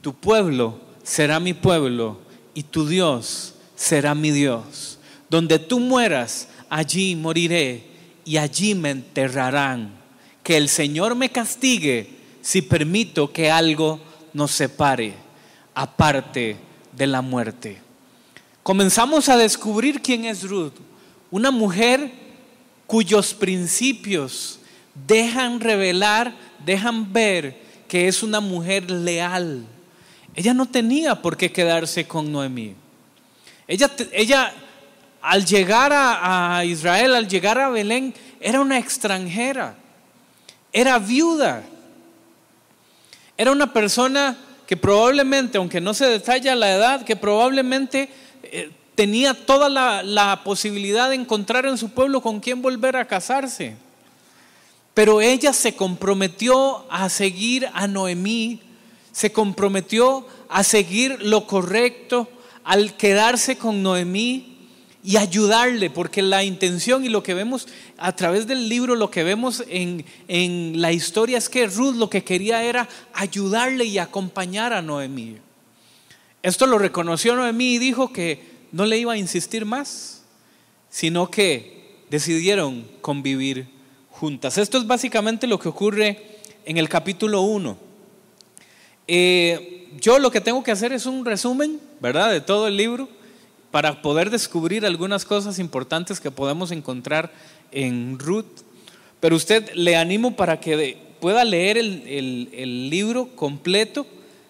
tu 0.01 0.15
pueblo 0.15 0.81
será 1.03 1.41
mi 1.41 1.55
pueblo 1.55 2.19
y 2.55 2.63
tu 2.65 2.87
Dios 2.87 3.55
será 3.77 4.15
mi 4.15 4.31
Dios. 4.31 4.99
Donde 5.31 5.59
tú 5.59 5.81
mueras, 5.81 6.49
allí 6.69 7.15
moriré 7.15 7.85
y 8.25 8.37
allí 8.37 8.75
me 8.75 8.91
enterrarán. 8.91 9.97
Que 10.43 10.57
el 10.57 10.69
Señor 10.69 11.15
me 11.15 11.31
castigue 11.31 12.09
si 12.41 12.63
permito 12.63 13.33
que 13.33 13.51
algo 13.51 14.01
nos 14.33 14.51
separe 14.53 15.15
aparte 15.75 16.57
de 16.93 17.07
la 17.07 17.23
muerte. 17.23 17.81
Comenzamos 18.63 19.29
a 19.29 19.37
descubrir 19.37 20.03
quién 20.03 20.25
es 20.25 20.43
Ruth, 20.43 20.75
una 21.31 21.51
mujer 21.51 22.11
cuyos 22.87 23.35
principios 23.35 24.59
dejan 25.07 25.61
revelar, 25.61 26.35
dejan 26.65 27.13
ver 27.13 27.57
que 27.89 28.09
es 28.09 28.23
una 28.23 28.41
mujer 28.41 28.91
leal. 28.91 29.65
Ella 30.35 30.55
no 30.55 30.67
tenía 30.67 31.17
por 31.21 31.37
qué 31.37 31.51
quedarse 31.51 32.07
con 32.07 32.31
Noemí. 32.31 32.75
Ella, 33.67 33.91
ella 34.13 34.53
al 35.21 35.45
llegar 35.45 35.93
a, 35.93 36.65
Israel, 36.65 37.15
al 37.15 37.29
llegar 37.29 37.59
a 37.59 37.69
Belén, 37.71 38.15
era 38.41 38.61
una 38.61 38.79
extranjera, 38.79 39.75
era 40.73 40.99
viuda, 40.99 41.63
era 43.37 43.51
una 43.51 43.73
persona 43.73 44.37
que 44.67 44.77
probablemente, 44.77 45.59
aunque 45.59 45.81
no 45.81 45.93
se 45.95 46.07
detalla 46.07 46.55
la 46.55 46.73
edad, 46.73 47.05
que 47.05 47.17
probablemente 47.17 48.09
eh, 48.43 48.71
tenía 48.95 49.35
toda 49.35 49.69
la, 49.69 50.03
la 50.03 50.43
posibilidad 50.45 51.09
de 51.09 51.17
encontrar 51.17 51.67
en 51.67 51.79
su 51.79 51.91
pueblo 51.91 52.21
con 52.21 52.41
quién 52.41 52.63
volver 52.63 52.97
a 52.97 53.07
casarse. 53.07 53.77
Pero 54.99 55.21
ella 55.21 55.53
se 55.53 55.77
comprometió 55.77 56.85
a 56.91 57.09
seguir 57.09 57.69
a 57.73 57.87
Noemí, 57.87 58.59
se 59.13 59.31
comprometió 59.31 60.27
a 60.49 60.65
seguir 60.65 61.23
lo 61.23 61.47
correcto 61.47 62.29
al 62.65 62.97
quedarse 62.97 63.57
con 63.57 63.81
Noemí 63.81 64.57
y 65.05 65.17
ayudarle, 65.17 65.89
porque 65.89 66.21
la 66.21 66.43
intención 66.43 67.05
y 67.05 67.11
lo 67.11 67.23
que 67.23 67.35
vemos 67.35 67.69
a 67.97 68.17
través 68.17 68.49
del 68.49 68.69
libro, 68.69 68.97
lo 68.97 69.09
que 69.09 69.23
vemos 69.23 69.63
en, 69.69 70.05
en 70.27 70.81
la 70.81 70.91
historia 70.91 71.39
es 71.39 71.49
que 71.49 71.69
Ruth 71.69 71.95
lo 71.95 72.11
que 72.11 72.25
quería 72.25 72.65
era 72.65 72.89
ayudarle 73.15 73.85
y 73.85 73.99
acompañar 73.99 74.73
a 74.73 74.83
Noemí. 74.83 75.37
Esto 76.43 76.67
lo 76.67 76.77
reconoció 76.77 77.37
Noemí 77.37 77.75
y 77.75 77.79
dijo 77.79 78.13
que 78.13 78.43
no 78.73 78.85
le 78.85 78.99
iba 78.99 79.13
a 79.13 79.17
insistir 79.17 79.65
más, 79.65 80.25
sino 80.91 81.31
que 81.31 82.03
decidieron 82.11 82.85
convivir 83.01 83.78
juntas. 84.19 84.59
Esto 84.59 84.79
es 84.79 84.87
básicamente 84.87 85.47
lo 85.47 85.61
que 85.61 85.69
ocurre 85.69 86.19
en 86.65 86.77
el 86.77 86.89
capítulo 86.89 87.43
1. 87.43 87.79
Eh, 89.07 89.89
yo 90.01 90.19
lo 90.19 90.33
que 90.33 90.41
tengo 90.41 90.63
que 90.65 90.73
hacer 90.73 90.93
es 90.93 91.07
un 91.07 91.25
resumen, 91.25 91.81
¿verdad?, 92.01 92.33
de 92.33 92.41
todo 92.41 92.67
el 92.67 92.77
libro 92.77 93.09
para 93.71 94.03
poder 94.03 94.31
descubrir 94.31 94.85
algunas 94.85 95.25
cosas 95.25 95.61
importantes 95.61 96.19
que 96.19 96.33
podemos 96.33 96.73
encontrar 96.73 97.33
en 97.71 98.19
Ruth. 98.19 98.65
Pero 99.21 99.37
usted 99.37 99.73
le 99.75 99.97
animo 99.97 100.35
para 100.35 100.59
que 100.59 100.99
pueda 101.21 101.45
leer 101.45 101.79
el, 101.79 102.91
libro 102.91 103.29
completo. 103.37 104.05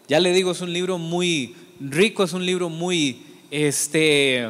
Ya 0.09 0.19
le 0.19 0.33
digo, 0.33 0.53
es 0.53 0.63
un 0.63 0.73
libro 0.73 0.97
muy 0.97 1.55
rico, 1.79 2.25
es 2.25 2.33
un 2.33 2.47
libro 2.47 2.71
muy, 2.71 3.23
este, 3.51 4.49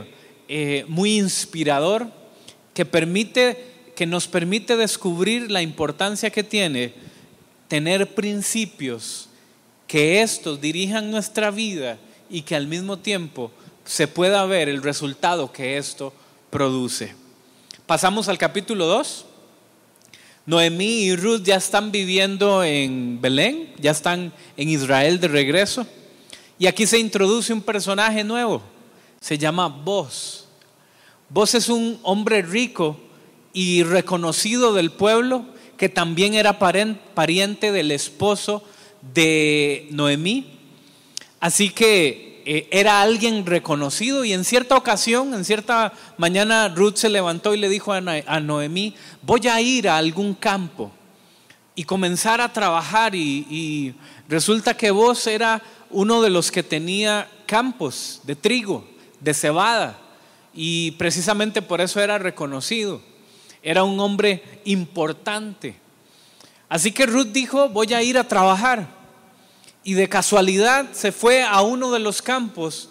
eh, 0.48 0.84
muy 0.86 1.18
inspirador, 1.18 2.06
que, 2.72 2.84
permite, 2.84 3.67
que 3.98 4.06
nos 4.06 4.28
permite 4.28 4.76
descubrir 4.76 5.50
la 5.50 5.60
importancia 5.60 6.30
que 6.30 6.44
tiene 6.44 6.94
tener 7.66 8.14
principios, 8.14 9.28
que 9.88 10.22
estos 10.22 10.60
dirijan 10.60 11.10
nuestra 11.10 11.50
vida 11.50 11.98
y 12.30 12.42
que 12.42 12.54
al 12.54 12.68
mismo 12.68 13.00
tiempo 13.00 13.50
se 13.84 14.06
pueda 14.06 14.46
ver 14.46 14.68
el 14.68 14.84
resultado 14.84 15.50
que 15.50 15.78
esto 15.78 16.12
produce. 16.48 17.12
Pasamos 17.86 18.28
al 18.28 18.38
capítulo 18.38 18.86
2. 18.86 19.24
Noemí 20.46 21.00
y 21.00 21.16
Ruth 21.16 21.42
ya 21.42 21.56
están 21.56 21.90
viviendo 21.90 22.62
en 22.62 23.20
Belén, 23.20 23.74
ya 23.80 23.90
están 23.90 24.32
en 24.56 24.68
Israel 24.68 25.18
de 25.18 25.26
regreso. 25.26 25.84
Y 26.56 26.68
aquí 26.68 26.86
se 26.86 27.00
introduce 27.00 27.52
un 27.52 27.62
personaje 27.62 28.22
nuevo, 28.22 28.62
se 29.20 29.36
llama 29.36 29.66
Boz. 29.66 30.46
Boz 31.28 31.56
es 31.56 31.68
un 31.68 31.98
hombre 32.04 32.42
rico 32.42 33.07
y 33.58 33.82
reconocido 33.82 34.72
del 34.72 34.92
pueblo 34.92 35.44
que 35.76 35.88
también 35.88 36.34
era 36.34 36.60
pariente 36.60 37.72
del 37.72 37.90
esposo 37.90 38.62
de 39.12 39.88
Noemí. 39.90 40.46
Así 41.40 41.70
que 41.70 42.44
eh, 42.46 42.68
era 42.70 43.02
alguien 43.02 43.44
reconocido 43.44 44.24
y 44.24 44.32
en 44.32 44.44
cierta 44.44 44.76
ocasión, 44.76 45.34
en 45.34 45.44
cierta 45.44 45.92
mañana, 46.18 46.68
Ruth 46.68 46.98
se 46.98 47.08
levantó 47.08 47.52
y 47.52 47.58
le 47.58 47.68
dijo 47.68 47.92
a, 47.92 48.00
Noemí, 48.00 48.94
voy 49.22 49.48
a 49.48 49.60
ir 49.60 49.88
a 49.88 49.96
algún 49.96 50.34
campo 50.34 50.92
y 51.74 51.82
comenzar 51.82 52.40
a 52.40 52.52
trabajar 52.52 53.16
y, 53.16 53.92
resulta 54.28 54.76
que 54.76 54.92
vos 54.92 55.26
era 55.26 55.60
uno 55.90 56.22
de 56.22 56.30
los 56.30 56.52
que 56.52 56.62
tenía 56.62 57.28
campos 57.44 58.20
de 58.22 58.36
trigo, 58.36 58.86
de 59.18 59.34
cebada 59.34 59.98
y 60.54 60.92
precisamente 60.92 61.60
por 61.60 61.80
eso 61.80 62.00
era 62.00 62.18
reconocido. 62.18 63.17
Era 63.62 63.84
un 63.84 63.98
hombre 64.00 64.60
importante. 64.64 65.76
Así 66.68 66.92
que 66.92 67.06
Ruth 67.06 67.28
dijo, 67.28 67.68
voy 67.68 67.94
a 67.94 68.02
ir 68.02 68.18
a 68.18 68.28
trabajar 68.28 68.86
y 69.82 69.94
de 69.94 70.08
casualidad 70.08 70.92
se 70.92 71.12
fue 71.12 71.42
a 71.42 71.62
uno 71.62 71.90
de 71.90 71.98
los 71.98 72.20
campos 72.20 72.90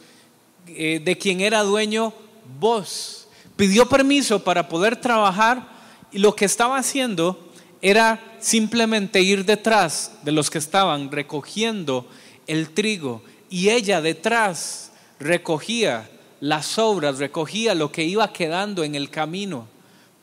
eh, 0.67 0.99
de 1.03 1.17
quien 1.17 1.41
era 1.41 1.61
dueño 1.61 2.13
vos. 2.59 3.27
Pidió 3.55 3.87
permiso 3.87 4.43
para 4.43 4.67
poder 4.67 4.95
trabajar 4.95 5.67
y 6.11 6.19
lo 6.19 6.35
que 6.35 6.45
estaba 6.45 6.77
haciendo 6.77 7.51
era 7.81 8.19
simplemente 8.39 9.21
ir 9.21 9.45
detrás 9.45 10.13
de 10.23 10.31
los 10.31 10.49
que 10.49 10.57
estaban 10.57 11.11
recogiendo 11.11 12.07
el 12.47 12.71
trigo 12.71 13.21
y 13.49 13.69
ella 13.69 14.01
detrás 14.01 14.91
recogía 15.19 16.09
las 16.39 16.65
sobras, 16.65 17.19
recogía 17.19 17.75
lo 17.75 17.91
que 17.91 18.03
iba 18.03 18.33
quedando 18.33 18.83
en 18.83 18.95
el 18.95 19.09
camino 19.09 19.67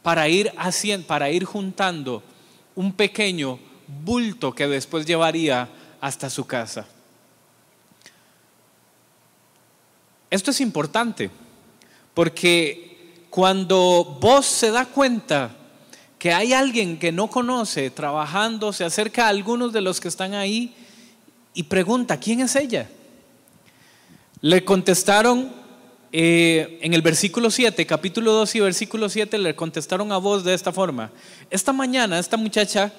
para 0.04 0.28
ir 0.28 0.52
haciendo, 0.58 1.06
para 1.06 1.30
ir 1.30 1.44
juntando 1.44 2.22
un 2.74 2.92
pequeño 2.92 3.58
bulto 4.04 4.54
que 4.54 4.68
después 4.68 5.06
llevaría 5.06 5.66
hasta 5.98 6.28
su 6.28 6.44
casa. 6.44 6.86
Esto 10.28 10.50
es 10.50 10.60
importante 10.60 11.30
porque 12.12 13.24
cuando 13.30 14.18
vos 14.20 14.44
se 14.44 14.70
da 14.70 14.84
cuenta 14.84 15.56
que 16.18 16.34
hay 16.34 16.52
alguien 16.52 16.98
que 16.98 17.10
no 17.10 17.28
conoce 17.28 17.88
trabajando, 17.88 18.74
se 18.74 18.84
acerca 18.84 19.24
a 19.24 19.30
algunos 19.30 19.72
de 19.72 19.80
los 19.80 20.00
que 20.00 20.08
están 20.08 20.34
ahí 20.34 20.74
y 21.54 21.62
pregunta, 21.62 22.20
¿quién 22.20 22.40
es 22.40 22.54
ella? 22.56 22.90
Le 24.42 24.66
contestaron 24.66 25.63
eh, 26.16 26.78
en 26.80 26.94
el 26.94 27.02
versículo 27.02 27.50
7, 27.50 27.86
capítulo 27.86 28.30
2 28.34 28.54
y 28.54 28.60
versículo 28.60 29.08
7, 29.08 29.36
le 29.36 29.56
contestaron 29.56 30.12
a 30.12 30.16
vos 30.16 30.44
de 30.44 30.54
esta 30.54 30.70
forma. 30.70 31.10
Esta 31.50 31.72
mañana, 31.72 32.20
esta 32.20 32.36
muchacha, 32.36 32.92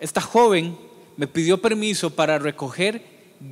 esta 0.00 0.22
joven, 0.22 0.78
me 1.18 1.26
pidió 1.26 1.60
permiso 1.60 2.08
para 2.08 2.38
recoger 2.38 3.02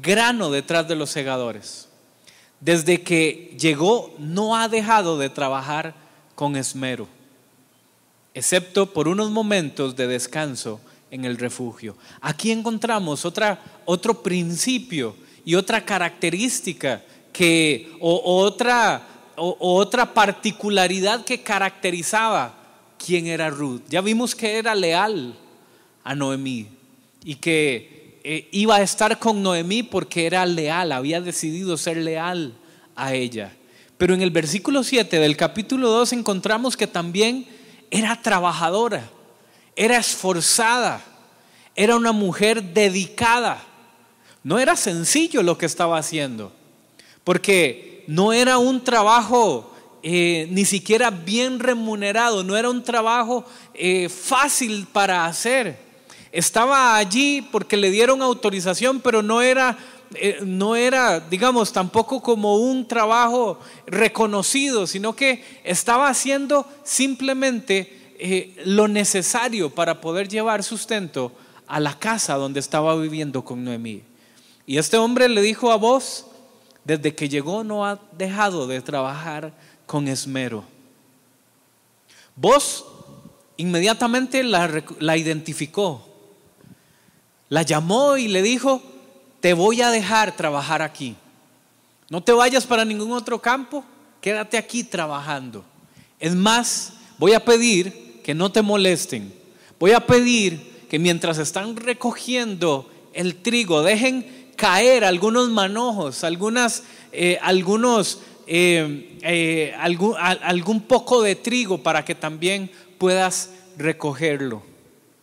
grano 0.00 0.50
detrás 0.50 0.88
de 0.88 0.96
los 0.96 1.10
segadores. 1.10 1.90
Desde 2.60 3.02
que 3.02 3.54
llegó 3.60 4.14
no 4.18 4.56
ha 4.56 4.68
dejado 4.68 5.18
de 5.18 5.28
trabajar 5.28 5.94
con 6.34 6.56
esmero, 6.56 7.06
excepto 8.32 8.90
por 8.90 9.06
unos 9.06 9.30
momentos 9.30 9.96
de 9.96 10.06
descanso 10.06 10.80
en 11.10 11.26
el 11.26 11.36
refugio. 11.36 11.94
Aquí 12.22 12.52
encontramos 12.52 13.26
otra, 13.26 13.62
otro 13.84 14.22
principio 14.22 15.14
y 15.44 15.56
otra 15.56 15.84
característica 15.84 17.02
que, 17.32 17.92
o, 18.00 18.42
otra, 18.42 19.09
o, 19.40 19.56
otra 19.78 20.12
particularidad 20.12 21.24
que 21.24 21.42
caracterizaba 21.42 22.54
quién 23.04 23.26
era 23.26 23.48
Ruth. 23.48 23.82
Ya 23.88 24.02
vimos 24.02 24.34
que 24.34 24.58
era 24.58 24.74
leal 24.74 25.34
a 26.04 26.14
Noemí, 26.14 26.68
y 27.24 27.36
que 27.36 28.20
eh, 28.22 28.48
iba 28.52 28.76
a 28.76 28.82
estar 28.82 29.18
con 29.18 29.42
Noemí 29.42 29.82
porque 29.82 30.26
era 30.26 30.44
leal, 30.44 30.92
había 30.92 31.20
decidido 31.20 31.76
ser 31.78 31.96
leal 31.96 32.52
a 32.94 33.14
ella. 33.14 33.52
Pero 33.96 34.14
en 34.14 34.22
el 34.22 34.30
versículo 34.30 34.84
7 34.84 35.18
del 35.18 35.36
capítulo 35.36 35.88
2 35.90 36.12
encontramos 36.14 36.76
que 36.76 36.86
también 36.86 37.46
era 37.90 38.20
trabajadora, 38.20 39.10
era 39.74 39.96
esforzada, 39.96 41.02
era 41.74 41.96
una 41.96 42.12
mujer 42.12 42.62
dedicada. 42.62 43.62
No 44.42 44.58
era 44.58 44.76
sencillo 44.76 45.42
lo 45.42 45.58
que 45.58 45.66
estaba 45.66 45.98
haciendo, 45.98 46.52
porque 47.24 47.89
no 48.10 48.32
era 48.32 48.58
un 48.58 48.82
trabajo 48.82 49.70
eh, 50.02 50.48
ni 50.50 50.64
siquiera 50.64 51.12
bien 51.12 51.60
remunerado, 51.60 52.42
no 52.42 52.56
era 52.56 52.68
un 52.68 52.82
trabajo 52.82 53.44
eh, 53.72 54.08
fácil 54.08 54.88
para 54.92 55.26
hacer. 55.26 55.78
Estaba 56.32 56.96
allí 56.96 57.40
porque 57.40 57.76
le 57.76 57.88
dieron 57.88 58.20
autorización, 58.20 58.98
pero 58.98 59.22
no 59.22 59.42
era, 59.42 59.78
eh, 60.16 60.40
no 60.44 60.74
era, 60.74 61.20
digamos, 61.20 61.72
tampoco 61.72 62.20
como 62.20 62.56
un 62.56 62.88
trabajo 62.88 63.60
reconocido, 63.86 64.88
sino 64.88 65.14
que 65.14 65.44
estaba 65.62 66.08
haciendo 66.08 66.66
simplemente 66.82 67.96
lo 68.64 68.88
necesario 68.88 69.70
para 69.70 70.00
poder 70.00 70.28
llevar 70.28 70.64
sustento 70.64 71.30
a 71.68 71.78
la 71.78 71.96
casa 71.96 72.34
donde 72.34 72.58
estaba 72.58 72.96
viviendo 72.96 73.44
con 73.44 73.62
Noemí. 73.62 74.02
Y 74.66 74.78
este 74.78 74.96
hombre 74.96 75.28
le 75.28 75.42
dijo 75.42 75.70
a 75.70 75.76
vos, 75.76 76.26
desde 76.84 77.14
que 77.14 77.28
llegó 77.28 77.64
no 77.64 77.86
ha 77.86 78.00
dejado 78.16 78.66
de 78.66 78.80
trabajar 78.80 79.52
con 79.86 80.08
esmero. 80.08 80.64
Vos 82.36 82.84
inmediatamente 83.56 84.42
la, 84.42 84.82
la 84.98 85.16
identificó, 85.16 86.06
la 87.48 87.62
llamó 87.62 88.16
y 88.16 88.28
le 88.28 88.42
dijo, 88.42 88.82
te 89.40 89.52
voy 89.54 89.82
a 89.82 89.90
dejar 89.90 90.36
trabajar 90.36 90.82
aquí. 90.82 91.16
No 92.08 92.22
te 92.22 92.32
vayas 92.32 92.66
para 92.66 92.84
ningún 92.84 93.12
otro 93.12 93.40
campo, 93.40 93.84
quédate 94.20 94.56
aquí 94.56 94.84
trabajando. 94.84 95.64
Es 96.18 96.34
más, 96.34 96.94
voy 97.18 97.32
a 97.34 97.44
pedir 97.44 98.20
que 98.22 98.34
no 98.34 98.52
te 98.52 98.62
molesten. 98.62 99.34
Voy 99.78 99.92
a 99.92 100.06
pedir 100.06 100.86
que 100.88 100.98
mientras 100.98 101.38
están 101.38 101.76
recogiendo 101.76 102.90
el 103.12 103.36
trigo, 103.36 103.82
dejen 103.82 104.39
caer 104.60 105.04
algunos 105.06 105.48
manojos, 105.48 106.22
algunas, 106.22 106.82
eh, 107.12 107.38
algunos 107.40 108.18
eh, 108.46 109.16
eh, 109.22 109.74
algún, 109.78 110.14
algún 110.18 110.82
poco 110.82 111.22
de 111.22 111.34
trigo 111.34 111.82
para 111.82 112.04
que 112.04 112.14
también 112.14 112.70
puedas 112.98 113.52
recogerlo 113.78 114.62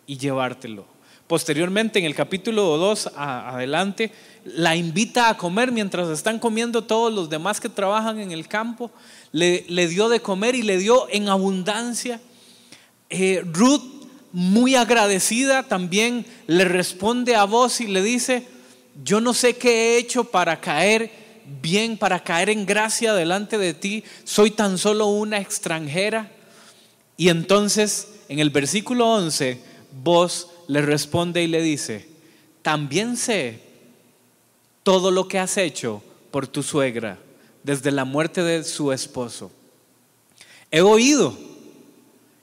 y 0.07 0.17
llevártelo. 0.17 0.87
Posteriormente, 1.27 1.99
en 1.99 2.05
el 2.05 2.15
capítulo 2.15 2.77
2 2.77 3.11
adelante, 3.15 4.11
la 4.43 4.75
invita 4.75 5.29
a 5.29 5.37
comer 5.37 5.71
mientras 5.71 6.09
están 6.09 6.39
comiendo 6.39 6.85
todos 6.85 7.13
los 7.13 7.29
demás 7.29 7.59
que 7.59 7.69
trabajan 7.69 8.19
en 8.19 8.31
el 8.31 8.47
campo. 8.47 8.89
Le, 9.31 9.61
dio 9.87 10.09
de 10.09 10.19
comer 10.19 10.55
y 10.55 10.63
le 10.63 10.79
dio 10.79 11.07
en 11.11 11.29
abundancia. 11.29 12.19
Ruth, 13.53 13.83
muy 14.31 14.73
agradecida, 14.73 15.61
también 15.61 16.25
le 16.47 16.65
responde 16.65 17.35
a 17.35 17.43
vos 17.43 17.81
y 17.81 17.87
le 17.87 18.01
dice, 18.01 18.47
yo 19.03 19.21
no 19.21 19.33
sé 19.33 19.55
qué 19.55 19.69
he 19.69 19.97
hecho 19.97 20.25
para 20.25 20.59
caer 20.59 21.27
bien 21.61 21.97
para 21.97 22.23
caer 22.23 22.49
en 22.49 22.65
gracia 22.65 23.13
delante 23.13 23.57
de 23.57 23.73
ti, 23.73 24.03
soy 24.23 24.51
tan 24.51 24.77
solo 24.77 25.07
una 25.07 25.39
extranjera. 25.39 26.31
Y 27.15 27.29
entonces 27.29 28.09
en 28.29 28.39
el 28.39 28.49
versículo 28.49 29.07
11, 29.13 29.61
vos 30.03 30.49
le 30.67 30.81
responde 30.81 31.43
y 31.43 31.47
le 31.47 31.61
dice, 31.61 32.07
también 32.61 33.15
sé 33.15 33.61
todo 34.83 35.11
lo 35.11 35.27
que 35.27 35.39
has 35.39 35.57
hecho 35.57 36.03
por 36.31 36.47
tu 36.47 36.63
suegra 36.63 37.17
desde 37.63 37.91
la 37.91 38.05
muerte 38.05 38.43
de 38.43 38.63
su 38.63 38.91
esposo. 38.91 39.51
He 40.69 40.81
oído 40.81 41.37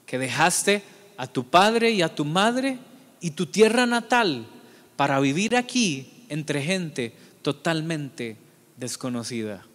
que 0.05 0.17
dejaste 0.17 0.83
a 1.17 1.27
tu 1.27 1.45
padre 1.45 1.91
y 1.91 2.01
a 2.01 2.13
tu 2.13 2.25
madre 2.25 2.79
y 3.21 3.31
tu 3.31 3.45
tierra 3.45 3.85
natal 3.85 4.47
para 4.95 5.19
vivir 5.19 5.55
aquí 5.55 6.14
entre 6.29 6.61
gente 6.61 7.13
totalmente 7.41 8.37
desconocida. 8.77 9.65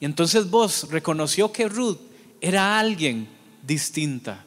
Y 0.00 0.04
entonces 0.04 0.50
vos 0.50 0.88
reconoció 0.90 1.52
que 1.52 1.68
Ruth 1.68 1.98
era 2.40 2.78
alguien 2.78 3.28
distinta. 3.62 4.44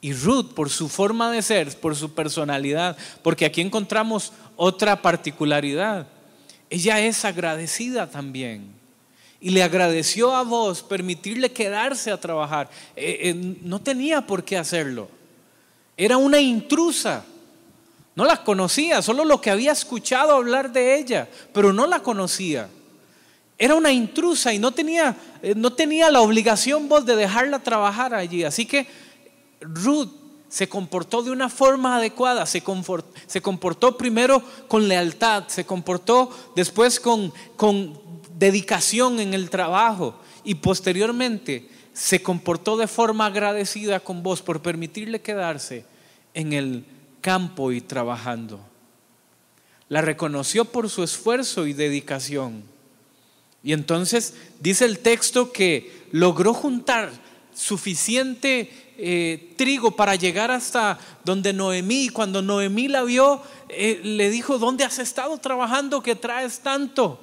Y 0.00 0.12
Ruth, 0.12 0.52
por 0.54 0.70
su 0.70 0.88
forma 0.88 1.30
de 1.30 1.42
ser, 1.42 1.76
por 1.80 1.96
su 1.96 2.14
personalidad, 2.14 2.96
porque 3.22 3.44
aquí 3.44 3.60
encontramos 3.60 4.32
otra 4.56 5.02
particularidad, 5.02 6.06
ella 6.70 7.00
es 7.00 7.24
agradecida 7.24 8.10
también. 8.10 8.74
Y 9.40 9.50
le 9.50 9.62
agradeció 9.62 10.34
a 10.34 10.42
vos 10.42 10.82
permitirle 10.82 11.52
quedarse 11.52 12.10
a 12.10 12.20
trabajar. 12.20 12.70
Eh, 12.96 13.18
eh, 13.22 13.56
no 13.62 13.80
tenía 13.80 14.26
por 14.26 14.44
qué 14.44 14.56
hacerlo. 14.56 15.08
Era 15.96 16.16
una 16.16 16.40
intrusa. 16.40 17.24
No 18.16 18.24
la 18.24 18.42
conocía, 18.42 19.02
solo 19.02 19.26
lo 19.26 19.42
que 19.42 19.50
había 19.50 19.72
escuchado 19.72 20.34
hablar 20.34 20.72
de 20.72 20.98
ella, 20.98 21.28
pero 21.52 21.74
no 21.74 21.86
la 21.86 22.00
conocía. 22.00 22.68
Era 23.58 23.74
una 23.74 23.92
intrusa 23.92 24.54
y 24.54 24.58
no 24.58 24.72
tenía, 24.72 25.14
eh, 25.42 25.54
no 25.54 25.74
tenía 25.74 26.10
la 26.10 26.22
obligación 26.22 26.88
vos 26.88 27.04
de 27.04 27.14
dejarla 27.14 27.58
trabajar 27.58 28.14
allí. 28.14 28.42
Así 28.42 28.64
que 28.64 28.86
Ruth 29.60 30.08
se 30.48 30.66
comportó 30.66 31.22
de 31.22 31.30
una 31.30 31.50
forma 31.50 31.96
adecuada, 31.96 32.46
se, 32.46 32.62
se 33.26 33.42
comportó 33.42 33.98
primero 33.98 34.42
con 34.66 34.88
lealtad, 34.88 35.44
se 35.48 35.66
comportó 35.66 36.30
después 36.56 36.98
con, 36.98 37.34
con 37.56 38.00
dedicación 38.38 39.20
en 39.20 39.34
el 39.34 39.50
trabajo 39.50 40.18
y 40.42 40.54
posteriormente 40.54 41.68
se 41.92 42.22
comportó 42.22 42.78
de 42.78 42.86
forma 42.86 43.26
agradecida 43.26 44.00
con 44.00 44.22
vos 44.22 44.40
por 44.40 44.62
permitirle 44.62 45.20
quedarse 45.20 45.84
en 46.32 46.54
el 46.54 46.84
campo 47.26 47.72
y 47.72 47.80
trabajando. 47.80 48.60
La 49.88 50.00
reconoció 50.00 50.64
por 50.64 50.88
su 50.88 51.02
esfuerzo 51.02 51.66
y 51.66 51.72
dedicación 51.72 52.62
y 53.64 53.72
entonces 53.72 54.34
dice 54.60 54.84
el 54.84 55.00
texto 55.00 55.50
que 55.50 56.06
logró 56.12 56.54
juntar 56.54 57.10
suficiente 57.52 58.94
eh, 58.96 59.54
trigo 59.56 59.90
para 59.96 60.14
llegar 60.14 60.52
hasta 60.52 61.00
donde 61.24 61.52
Noemí. 61.52 62.10
Cuando 62.10 62.42
Noemí 62.42 62.86
la 62.86 63.02
vio, 63.02 63.42
eh, 63.70 64.00
le 64.04 64.30
dijo, 64.30 64.58
¿dónde 64.58 64.84
has 64.84 65.00
estado 65.00 65.36
trabajando 65.38 66.00
que 66.00 66.14
traes 66.14 66.60
tanto? 66.60 67.18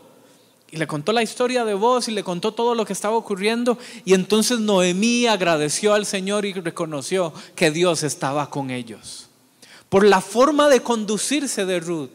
Y 0.70 0.76
le 0.76 0.86
contó 0.86 1.14
la 1.14 1.24
historia 1.24 1.64
de 1.64 1.76
vos 1.76 2.10
y 2.10 2.12
le 2.12 2.26
contó 2.26 2.54
todo 2.54 2.76
lo 2.76 2.84
que 2.84 2.92
estaba 2.92 3.16
ocurriendo. 3.16 3.78
Y 4.04 4.16
entonces 4.16 4.60
Noemí 4.60 5.28
agradeció 5.28 5.94
al 5.94 6.06
Señor 6.06 6.46
y 6.46 6.52
reconoció 6.52 7.32
que 7.56 7.72
Dios 7.72 8.04
estaba 8.04 8.50
con 8.50 8.70
ellos. 8.70 9.30
Por 9.94 10.08
la 10.08 10.22
forma 10.22 10.70
de 10.70 10.82
conducirse 10.82 11.68
de 11.68 11.80
Ruth, 11.80 12.10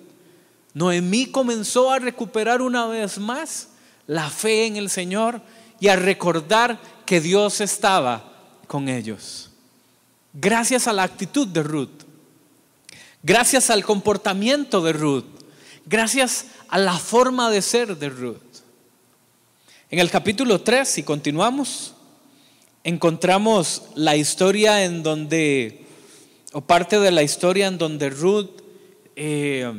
Noemí 0.74 1.26
comenzó 1.26 1.92
a 1.92 2.00
recuperar 2.00 2.60
una 2.60 2.88
vez 2.88 3.18
más 3.18 3.68
la 4.08 4.30
fe 4.30 4.66
en 4.66 4.74
el 4.74 4.90
Señor 4.90 5.40
y 5.78 5.86
a 5.86 5.94
recordar 5.94 6.80
que 7.06 7.20
Dios 7.20 7.60
estaba 7.60 8.32
con 8.66 8.88
ellos. 8.88 9.50
Gracias 10.32 10.88
a 10.88 10.92
la 10.92 11.04
actitud 11.04 11.46
de 11.46 11.62
Ruth, 11.62 12.02
gracias 13.22 13.70
al 13.70 13.84
comportamiento 13.84 14.80
de 14.80 14.92
Ruth, 14.92 15.26
gracias 15.86 16.46
a 16.66 16.78
la 16.78 16.98
forma 16.98 17.48
de 17.48 17.62
ser 17.62 17.96
de 17.96 18.08
Ruth. 18.08 18.42
En 19.88 20.00
el 20.00 20.10
capítulo 20.10 20.62
3, 20.62 20.88
si 20.88 21.04
continuamos, 21.04 21.94
encontramos 22.82 23.84
la 23.94 24.16
historia 24.16 24.84
en 24.84 25.04
donde, 25.04 25.86
o 26.52 26.60
parte 26.60 26.98
de 26.98 27.10
la 27.10 27.22
historia 27.22 27.66
en 27.66 27.78
donde 27.78 28.10
Ruth 28.10 28.50
eh, 29.16 29.70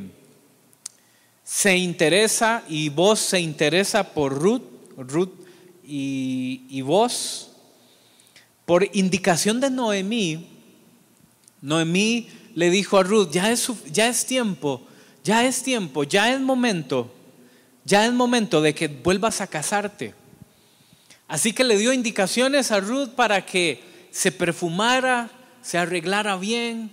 se 1.43 1.75
interesa 1.77 2.63
y 2.69 2.89
vos 2.89 3.19
se 3.19 3.39
interesa 3.39 4.13
por 4.13 4.33
Ruth, 4.33 4.61
Ruth 4.97 5.31
y, 5.83 6.81
vos, 6.81 7.49
por 8.65 8.87
indicación 8.93 9.59
de 9.59 9.71
Noemí, 9.71 10.47
Noemí 11.61 12.27
le 12.53 12.69
dijo 12.69 12.99
a 12.99 13.03
Ruth, 13.03 13.31
ya 13.31 13.51
es, 13.51 13.67
ya 13.91 14.07
es 14.07 14.27
tiempo, 14.27 14.83
ya 15.23 15.45
es 15.45 15.63
tiempo, 15.63 16.03
ya 16.03 16.31
es 16.31 16.39
momento, 16.39 17.11
ya 17.83 18.05
es 18.05 18.13
momento 18.13 18.61
de 18.61 18.75
que 18.75 18.87
vuelvas 18.87 19.41
a 19.41 19.47
casarte. 19.47 20.13
Así 21.27 21.53
que 21.53 21.63
le 21.63 21.77
dio 21.77 21.91
indicaciones 21.93 22.71
a 22.71 22.79
Ruth 22.79 23.09
para 23.09 23.43
que 23.45 23.81
se 24.11 24.31
perfumara, 24.31 25.31
se 25.61 25.77
arreglara 25.77 26.37
bien 26.37 26.91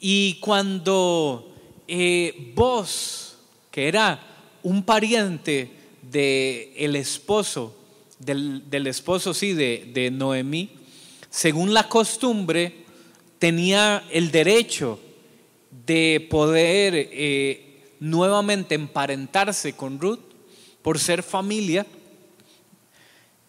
y 0.00 0.34
cuando 0.40 1.54
eh, 1.88 2.52
vos 2.54 3.38
que 3.70 3.88
era 3.88 4.20
un 4.62 4.82
pariente 4.82 5.70
del 6.02 6.70
el 6.76 6.96
esposo, 6.96 7.76
del, 8.18 8.86
esposo, 8.86 9.34
sí, 9.34 9.52
de, 9.52 9.90
de 9.92 10.10
Noemí, 10.10 10.70
según 11.28 11.74
la 11.74 11.88
costumbre, 11.88 12.84
tenía 13.38 14.04
el 14.10 14.30
derecho 14.30 15.00
de 15.86 16.26
poder 16.30 16.94
eh, 16.94 17.94
nuevamente 18.00 18.74
emparentarse 18.74 19.72
con 19.74 20.00
Ruth 20.00 20.20
por 20.82 20.98
ser 20.98 21.22
familia. 21.22 21.84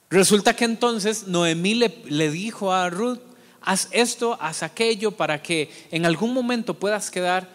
Resulta 0.09 0.55
que 0.55 0.65
entonces 0.65 1.27
Noemí 1.27 1.75
le, 1.75 1.95
le 2.07 2.31
dijo 2.31 2.73
a 2.73 2.89
Ruth, 2.89 3.19
haz 3.65 3.89
esto, 3.91 4.37
haz 4.39 4.63
aquello 4.63 5.11
para 5.11 5.41
que 5.41 5.69
en 5.91 6.05
algún 6.05 6.33
momento 6.33 6.75
puedas 6.75 7.09
quedar 7.11 7.49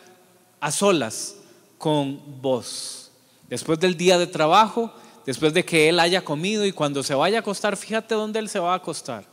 a 0.61 0.71
solas 0.71 1.37
con 1.79 2.21
vos. 2.43 3.11
Después 3.49 3.79
del 3.81 3.97
día 3.97 4.19
de 4.19 4.27
trabajo, 4.27 4.93
después 5.25 5.55
de 5.55 5.65
que 5.65 5.89
él 5.89 6.01
haya 6.01 6.23
comido 6.23 6.67
y 6.67 6.73
cuando 6.73 7.03
se 7.03 7.15
vaya 7.15 7.39
a 7.39 7.41
acostar, 7.41 7.77
fíjate 7.77 8.15
dónde 8.15 8.41
él 8.41 8.49
se 8.49 8.59
va 8.59 8.73
a 8.73 8.77
acostar. 8.77 9.25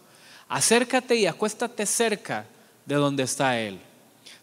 Acércate 0.47 1.15
y 1.15 1.25
acuéstate 1.25 1.85
cerca 1.85 2.45
de 2.85 2.95
donde 2.95 3.23
está 3.23 3.59
él. 3.59 3.79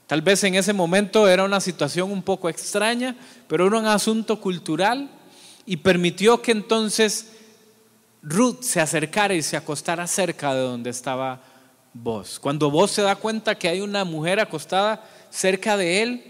Tal 0.07 0.21
vez 0.21 0.45
en 0.45 0.57
ese 0.57 0.75
momento 0.75 1.29
era 1.29 1.45
una 1.45 1.61
situación 1.61 2.11
un 2.11 2.23
poco 2.23 2.49
extraña, 2.49 3.17
pero 3.49 3.67
era 3.67 3.79
un 3.79 3.87
asunto 3.87 4.39
cultural 4.41 5.09
y 5.65 5.79
permitió 5.79 6.43
que 6.43 6.53
entonces 6.53 7.29
Ruth 8.23 8.61
se 8.63 8.81
acercara 8.81 9.35
y 9.35 9.43
se 9.43 9.57
acostara 9.57 10.07
cerca 10.07 10.53
de 10.53 10.61
donde 10.61 10.91
estaba 10.91 11.41
vos. 11.95 12.39
Cuando 12.39 12.71
vos 12.71 12.91
se 12.91 13.03
da 13.03 13.17
cuenta 13.17 13.55
que 13.55 13.69
hay 13.69 13.81
una 13.81 14.05
mujer 14.05 14.41
acostada 14.41 15.09
cerca 15.31 15.77
de 15.77 16.03
él, 16.03 16.25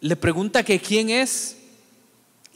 le 0.00 0.16
pregunta 0.16 0.64
que 0.64 0.80
quién 0.80 1.10
es 1.10 1.56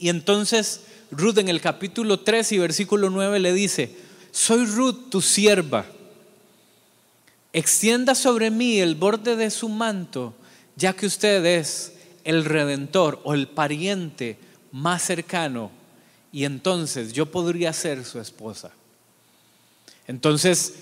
y 0.01 0.09
entonces 0.09 0.81
Ruth 1.11 1.37
en 1.37 1.47
el 1.47 1.61
capítulo 1.61 2.19
3 2.19 2.53
y 2.53 2.57
versículo 2.57 3.11
9 3.11 3.39
le 3.39 3.53
dice, 3.53 3.95
soy 4.31 4.65
Ruth, 4.65 5.09
tu 5.11 5.21
sierva. 5.21 5.85
Extienda 7.53 8.15
sobre 8.15 8.49
mí 8.49 8.79
el 8.79 8.95
borde 8.95 9.35
de 9.35 9.51
su 9.51 9.69
manto, 9.69 10.33
ya 10.75 10.93
que 10.93 11.05
usted 11.05 11.45
es 11.45 11.93
el 12.23 12.45
redentor 12.45 13.19
o 13.23 13.35
el 13.35 13.47
pariente 13.47 14.39
más 14.71 15.03
cercano, 15.03 15.69
y 16.31 16.45
entonces 16.45 17.13
yo 17.13 17.27
podría 17.27 17.73
ser 17.73 18.03
su 18.03 18.19
esposa. 18.19 18.71
Entonces, 20.07 20.75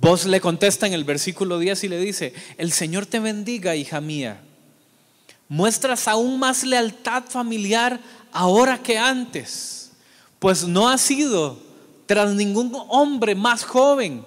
vos 0.00 0.26
le 0.26 0.40
contesta 0.40 0.86
en 0.86 0.92
el 0.92 1.04
versículo 1.04 1.58
10 1.58 1.84
y 1.84 1.88
le 1.88 1.98
dice, 1.98 2.34
el 2.58 2.72
Señor 2.72 3.06
te 3.06 3.20
bendiga, 3.20 3.76
hija 3.76 4.00
mía. 4.00 4.40
Muestras 5.48 6.08
aún 6.08 6.38
más 6.38 6.64
lealtad 6.64 7.24
familiar 7.28 8.00
ahora 8.32 8.82
que 8.82 8.98
antes, 8.98 9.92
pues 10.38 10.66
no 10.66 10.88
ha 10.88 10.98
sido 10.98 11.58
tras 12.06 12.34
ningún 12.34 12.72
hombre 12.88 13.34
más 13.34 13.64
joven 13.64 14.24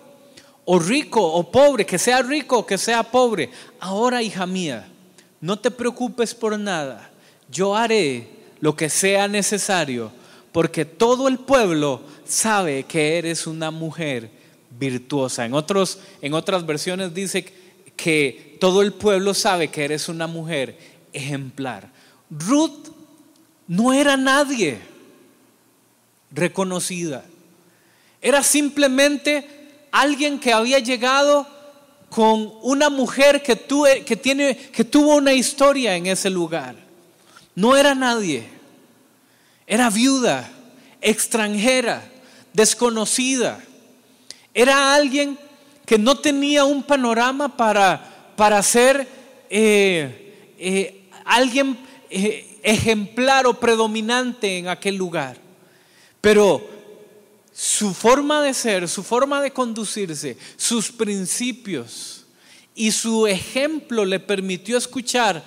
o 0.65 0.79
rico 0.79 1.21
o 1.21 1.51
pobre, 1.51 1.85
que 1.85 1.97
sea 1.97 2.21
rico 2.21 2.59
o 2.59 2.65
que 2.65 2.77
sea 2.77 3.03
pobre. 3.03 3.49
Ahora, 3.79 4.21
hija 4.21 4.45
mía, 4.45 4.87
no 5.41 5.57
te 5.57 5.71
preocupes 5.71 6.33
por 6.33 6.57
nada. 6.57 7.09
Yo 7.49 7.75
haré 7.75 8.29
lo 8.59 8.75
que 8.75 8.89
sea 8.89 9.27
necesario, 9.27 10.11
porque 10.51 10.85
todo 10.85 11.27
el 11.27 11.39
pueblo 11.39 12.01
sabe 12.25 12.83
que 12.83 13.17
eres 13.17 13.47
una 13.47 13.71
mujer 13.71 14.36
virtuosa. 14.77 15.45
En, 15.45 15.53
otros, 15.53 15.99
en 16.21 16.33
otras 16.33 16.65
versiones 16.65 17.13
dice 17.13 17.45
que 17.95 18.57
todo 18.59 18.81
el 18.81 18.93
pueblo 18.93 19.33
sabe 19.33 19.69
que 19.69 19.83
eres 19.83 20.09
una 20.09 20.27
mujer 20.27 20.77
ejemplar. 21.13 21.89
Ruth 22.29 22.89
no 23.67 23.93
era 23.93 24.17
nadie 24.17 24.79
reconocida. 26.31 27.23
Era 28.21 28.43
simplemente 28.43 29.47
alguien 29.91 30.39
que 30.39 30.53
había 30.53 30.79
llegado 30.79 31.47
con 32.09 32.53
una 32.61 32.89
mujer 32.89 33.43
que, 33.43 33.57
que, 34.05 34.15
tiene, 34.15 34.55
que 34.55 34.83
tuvo 34.83 35.15
una 35.15 35.33
historia 35.33 35.95
en 35.95 36.07
ese 36.07 36.29
lugar. 36.29 36.75
No 37.55 37.75
era 37.75 37.95
nadie. 37.95 38.47
Era 39.65 39.89
viuda, 39.89 40.49
extranjera, 41.01 42.09
desconocida. 42.53 43.59
Era 44.57 44.95
alguien 44.95 45.37
que 45.85 45.99
no 45.99 46.17
tenía 46.17 46.65
un 46.65 46.81
panorama 46.81 47.55
para, 47.55 48.33
para 48.35 48.63
ser 48.63 49.07
eh, 49.51 50.55
eh, 50.57 51.03
alguien 51.23 51.77
eh, 52.09 52.57
ejemplar 52.63 53.45
o 53.45 53.53
predominante 53.53 54.57
en 54.57 54.67
aquel 54.67 54.95
lugar. 54.95 55.37
Pero 56.21 56.67
su 57.53 57.93
forma 57.93 58.41
de 58.41 58.55
ser, 58.55 58.89
su 58.89 59.03
forma 59.03 59.43
de 59.43 59.51
conducirse, 59.51 60.35
sus 60.55 60.91
principios 60.91 62.25
y 62.73 62.89
su 62.89 63.27
ejemplo 63.27 64.05
le 64.05 64.19
permitió 64.19 64.75
escuchar 64.75 65.43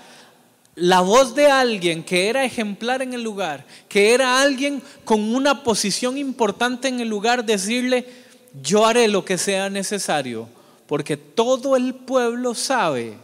la 0.76 1.00
voz 1.00 1.34
de 1.34 1.48
alguien 1.48 2.04
que 2.04 2.28
era 2.28 2.44
ejemplar 2.44 3.02
en 3.02 3.14
el 3.14 3.24
lugar, 3.24 3.66
que 3.88 4.14
era 4.14 4.40
alguien 4.40 4.80
con 5.04 5.34
una 5.34 5.64
posición 5.64 6.16
importante 6.16 6.86
en 6.86 7.00
el 7.00 7.08
lugar, 7.08 7.44
decirle, 7.44 8.29
yo 8.62 8.86
haré 8.86 9.08
lo 9.08 9.24
que 9.24 9.38
sea 9.38 9.70
necesario, 9.70 10.48
porque 10.86 11.16
todo 11.16 11.76
el 11.76 11.94
pueblo 11.94 12.54
sabe 12.54 13.16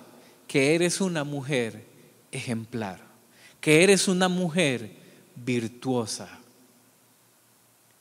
que 0.47 0.75
eres 0.75 1.01
una 1.01 1.25
mujer 1.25 1.85
ejemplar, 2.31 3.01
que 3.61 3.83
eres 3.83 4.09
una 4.09 4.29
mujer 4.29 4.91
virtuosa. 5.35 6.29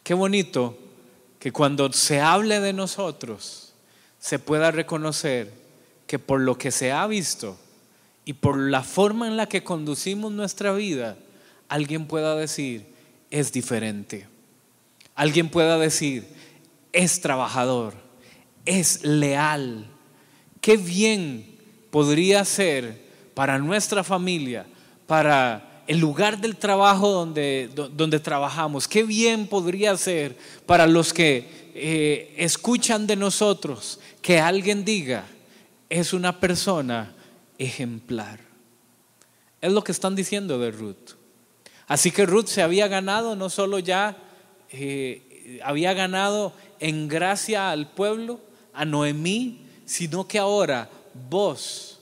Qué 0.03 0.13
bonito 0.13 0.77
que 1.39 1.51
cuando 1.51 1.91
se 1.91 2.21
hable 2.21 2.59
de 2.59 2.73
nosotros 2.73 3.73
se 4.19 4.39
pueda 4.39 4.71
reconocer 4.71 5.51
que 6.07 6.19
por 6.19 6.39
lo 6.39 6.57
que 6.57 6.71
se 6.71 6.91
ha 6.91 7.05
visto 7.07 7.57
y 8.23 8.33
por 8.33 8.57
la 8.57 8.83
forma 8.83 9.27
en 9.27 9.37
la 9.37 9.47
que 9.47 9.63
conducimos 9.63 10.31
nuestra 10.31 10.73
vida, 10.73 11.17
alguien 11.69 12.07
pueda 12.07 12.35
decir, 12.35 12.85
es 13.31 13.51
diferente. 13.51 14.27
Alguien 15.15 15.49
pueda 15.49 15.77
decir, 15.77 16.27
es 16.95 17.19
trabajador, 17.19 17.93
es 18.65 19.03
leal. 19.03 19.85
Qué 20.61 20.77
bien 20.77 21.45
podría 21.91 22.45
ser 22.45 23.03
para 23.33 23.59
nuestra 23.59 24.03
familia, 24.03 24.65
para 25.05 25.83
el 25.87 25.99
lugar 25.99 26.39
del 26.39 26.55
trabajo 26.55 27.11
donde, 27.11 27.69
donde 27.93 28.19
trabajamos. 28.21 28.87
Qué 28.87 29.03
bien 29.03 29.45
podría 29.47 29.95
ser 29.97 30.37
para 30.65 30.87
los 30.87 31.13
que 31.13 31.71
eh, 31.75 32.33
escuchan 32.37 33.05
de 33.05 33.17
nosotros 33.17 33.99
que 34.21 34.39
alguien 34.39 34.85
diga, 34.85 35.25
es 35.89 36.13
una 36.13 36.39
persona 36.39 37.13
ejemplar. 37.57 38.39
Es 39.61 39.71
lo 39.73 39.83
que 39.83 39.91
están 39.91 40.15
diciendo 40.15 40.57
de 40.59 40.71
Ruth. 40.71 41.11
Así 41.87 42.09
que 42.09 42.25
Ruth 42.25 42.47
se 42.47 42.61
había 42.61 42.87
ganado, 42.87 43.35
no 43.35 43.49
solo 43.49 43.79
ya, 43.79 44.17
eh, 44.69 45.34
había 45.63 45.93
ganado 45.93 46.53
en 46.79 47.07
gracia 47.07 47.71
al 47.71 47.89
pueblo, 47.89 48.39
a 48.73 48.85
Noemí, 48.85 49.61
sino 49.85 50.27
que 50.27 50.39
ahora 50.39 50.89
vos, 51.29 51.99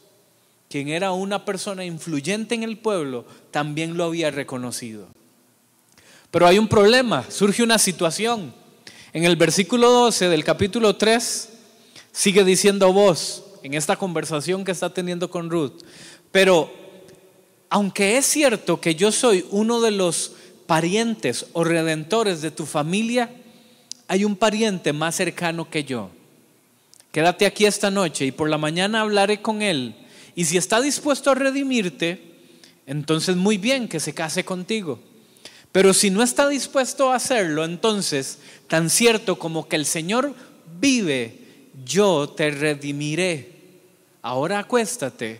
quien 0.69 0.87
era 0.87 1.11
una 1.11 1.45
persona 1.45 1.85
influyente 1.85 2.55
en 2.55 2.63
el 2.63 2.77
pueblo, 2.77 3.25
también 3.51 3.97
lo 3.97 4.05
había 4.05 4.31
reconocido. 4.31 5.07
Pero 6.31 6.47
hay 6.47 6.57
un 6.57 6.67
problema, 6.67 7.23
surge 7.29 7.61
una 7.61 7.77
situación. 7.77 8.53
En 9.13 9.23
el 9.25 9.35
versículo 9.35 9.91
12 9.91 10.29
del 10.29 10.43
capítulo 10.43 10.95
3 10.95 11.49
sigue 12.11 12.43
diciendo 12.43 12.91
vos, 12.91 13.43
en 13.61 13.75
esta 13.75 13.95
conversación 13.95 14.65
que 14.65 14.71
está 14.71 14.91
teniendo 14.91 15.29
con 15.29 15.49
Ruth, 15.49 15.83
pero 16.31 16.71
aunque 17.69 18.17
es 18.17 18.25
cierto 18.25 18.81
que 18.81 18.95
yo 18.95 19.11
soy 19.11 19.45
uno 19.51 19.81
de 19.81 19.91
los 19.91 20.33
parientes 20.73 21.45
o 21.53 21.63
redentores 21.63 22.41
de 22.41 22.49
tu 22.49 22.65
familia, 22.65 23.29
hay 24.07 24.25
un 24.25 24.35
pariente 24.35 24.91
más 24.91 25.13
cercano 25.13 25.69
que 25.69 25.83
yo. 25.83 26.09
Quédate 27.11 27.45
aquí 27.45 27.67
esta 27.67 27.91
noche 27.91 28.25
y 28.25 28.31
por 28.31 28.49
la 28.49 28.57
mañana 28.57 29.01
hablaré 29.01 29.39
con 29.39 29.61
él 29.61 29.93
y 30.33 30.45
si 30.45 30.57
está 30.57 30.81
dispuesto 30.81 31.29
a 31.29 31.35
redimirte, 31.35 32.19
entonces 32.87 33.35
muy 33.35 33.59
bien 33.59 33.87
que 33.87 33.99
se 33.99 34.15
case 34.15 34.43
contigo. 34.43 34.99
Pero 35.71 35.93
si 35.93 36.09
no 36.09 36.23
está 36.23 36.49
dispuesto 36.49 37.11
a 37.11 37.17
hacerlo, 37.17 37.65
entonces, 37.65 38.39
tan 38.67 38.89
cierto 38.89 39.37
como 39.37 39.67
que 39.67 39.75
el 39.75 39.85
Señor 39.85 40.33
vive, 40.79 41.69
yo 41.85 42.29
te 42.29 42.49
redimiré. 42.49 43.59
Ahora 44.23 44.57
acuéstate 44.57 45.39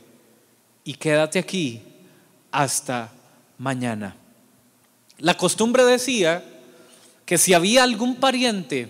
y 0.84 0.94
quédate 0.94 1.40
aquí 1.40 1.82
hasta 2.52 3.12
mañana. 3.58 4.18
La 5.20 5.38
costumbre 5.38 5.84
decía 5.86 6.44
que 7.26 7.38
si 7.38 7.54
había 7.54 7.84
algún 7.84 8.16
pariente 8.16 8.90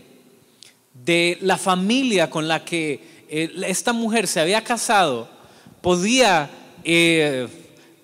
de 0.93 1.37
la 1.41 1.57
familia 1.57 2.29
con 2.29 2.47
la 2.47 2.63
que 2.63 3.25
eh, 3.29 3.51
esta 3.67 3.93
mujer 3.93 4.27
se 4.27 4.39
había 4.39 4.63
casado, 4.63 5.29
podía, 5.81 6.49
eh, 6.83 7.47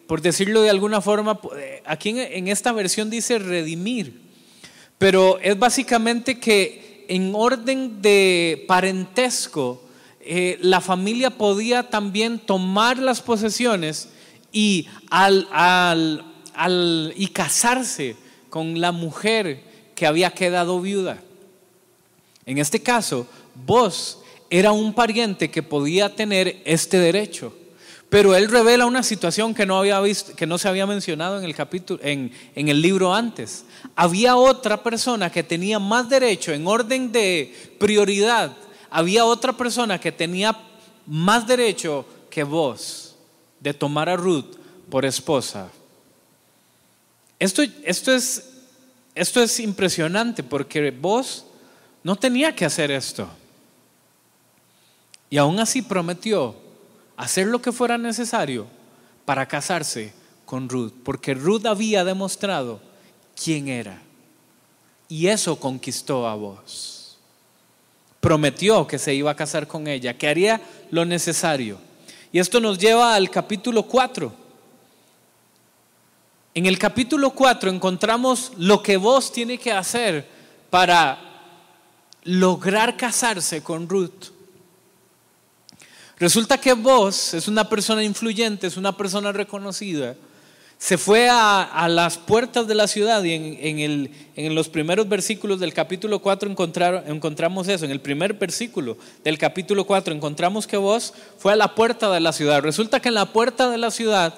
por 0.07 0.21
decirlo 0.21 0.61
de 0.61 0.69
alguna 0.69 1.01
forma, 1.01 1.39
eh, 1.57 1.83
aquí 1.85 2.09
en, 2.09 2.47
esta 2.47 2.71
versión 2.71 3.09
dice 3.09 3.39
redimir, 3.39 4.21
pero 4.97 5.39
es 5.39 5.57
básicamente 5.57 6.39
que 6.39 7.05
en 7.07 7.33
orden 7.35 8.01
de 8.01 8.65
parentesco, 8.67 9.83
la 10.61 10.79
familia 10.79 11.31
podía 11.31 11.89
también 11.89 12.37
tomar 12.37 12.99
las 12.99 13.19
posesiones 13.19 14.09
y 14.51 14.87
al, 15.09 15.47
y 17.15 17.27
casarse 17.27 18.15
con 18.49 18.79
la 18.81 18.91
mujer 18.91 19.63
que 19.95 20.05
había 20.05 20.31
quedado 20.31 20.81
viuda. 20.81 21.21
En 22.45 22.57
este 22.57 22.81
caso, 22.81 23.27
vos 23.65 24.19
era 24.49 24.71
un 24.71 24.93
pariente 24.93 25.51
que 25.51 25.63
podía 25.63 26.15
tener 26.15 26.61
este 26.65 26.97
derecho. 26.97 27.53
Pero 28.09 28.35
él 28.35 28.49
revela 28.49 28.87
una 28.87 29.03
situación 29.03 29.53
que 29.53 29.67
no, 29.67 29.77
había 29.77 29.99
visto, 30.01 30.35
que 30.35 30.47
no 30.47 30.57
se 30.57 30.67
había 30.67 30.87
mencionado 30.87 31.37
en 31.37 31.45
el, 31.45 31.53
capítulo, 31.53 31.99
en, 32.03 32.31
en 32.55 32.67
el 32.67 32.81
libro 32.81 33.13
antes. 33.13 33.65
Había 33.95 34.35
otra 34.35 34.81
persona 34.81 35.31
que 35.31 35.43
tenía 35.43 35.77
más 35.77 36.09
derecho 36.09 36.51
en 36.51 36.65
orden 36.65 37.11
de 37.11 37.75
prioridad. 37.77 38.57
Había 38.89 39.25
otra 39.25 39.53
persona 39.53 39.99
que 39.99 40.11
tenía 40.11 40.57
más 41.05 41.45
derecho 41.45 42.03
que 42.31 42.43
vos 42.43 43.15
de 43.59 43.75
tomar 43.75 44.09
a 44.09 44.15
Ruth 44.15 44.55
por 44.89 45.05
esposa. 45.05 45.69
Esto, 47.39 47.63
esto, 47.83 48.13
es, 48.13 48.43
esto 49.15 49.41
es 49.41 49.59
impresionante 49.59 50.43
porque 50.43 50.91
vos 50.91 51.45
no 52.03 52.15
tenía 52.15 52.53
que 52.53 52.65
hacer 52.65 52.91
esto. 52.91 53.27
Y 55.29 55.37
aún 55.37 55.59
así 55.59 55.81
prometió 55.81 56.55
hacer 57.15 57.47
lo 57.47 57.61
que 57.61 57.71
fuera 57.71 57.97
necesario 57.97 58.67
para 59.25 59.47
casarse 59.47 60.13
con 60.45 60.67
Ruth, 60.67 60.93
porque 61.03 61.33
Ruth 61.33 61.65
había 61.65 62.03
demostrado 62.03 62.81
quién 63.41 63.67
era. 63.67 64.01
Y 65.07 65.27
eso 65.27 65.59
conquistó 65.59 66.27
a 66.27 66.35
vos. 66.35 67.17
Prometió 68.19 68.85
que 68.87 68.99
se 68.99 69.13
iba 69.13 69.31
a 69.31 69.35
casar 69.35 69.67
con 69.67 69.87
ella, 69.87 70.17
que 70.17 70.27
haría 70.27 70.61
lo 70.91 71.05
necesario. 71.05 71.77
Y 72.31 72.39
esto 72.39 72.59
nos 72.59 72.77
lleva 72.77 73.15
al 73.15 73.29
capítulo 73.29 73.83
4. 73.83 74.48
En 76.59 76.65
el 76.65 76.77
capítulo 76.77 77.29
4 77.29 77.69
encontramos 77.69 78.51
lo 78.57 78.83
que 78.83 78.97
vos 78.97 79.31
tiene 79.31 79.57
que 79.57 79.71
hacer 79.71 80.27
para 80.69 81.17
lograr 82.23 82.97
casarse 82.97 83.63
con 83.63 83.87
Ruth. 83.87 84.33
Resulta 86.17 86.59
que 86.59 86.73
vos 86.73 87.33
es 87.33 87.47
una 87.47 87.69
persona 87.69 88.03
influyente, 88.03 88.67
es 88.67 88.75
una 88.75 88.97
persona 88.97 89.31
reconocida. 89.31 90.17
Se 90.77 90.97
fue 90.97 91.29
a, 91.31 91.87
las 91.87 92.17
puertas 92.17 92.67
de 92.67 92.75
la 92.75 92.89
ciudad 92.89 93.23
y 93.23 93.35
en, 94.35 94.53
los 94.53 94.67
primeros 94.67 95.07
versículos 95.07 95.61
del 95.61 95.73
capítulo 95.73 96.19
4 96.19 96.53
encontramos 97.07 97.69
eso. 97.69 97.85
En 97.85 97.91
el 97.91 98.01
primer 98.01 98.33
versículo 98.33 98.97
del 99.23 99.37
capítulo 99.37 99.85
4 99.85 100.13
encontramos 100.13 100.67
que 100.67 100.75
vos 100.75 101.13
fue 101.37 101.53
a 101.53 101.55
la 101.55 101.73
puerta 101.73 102.11
de 102.11 102.19
la 102.19 102.33
ciudad. 102.33 102.61
Resulta 102.61 102.99
que 102.99 103.07
en 103.07 103.15
la 103.15 103.31
puerta 103.31 103.69
de 103.69 103.77
la 103.77 103.91
ciudad 103.91 104.33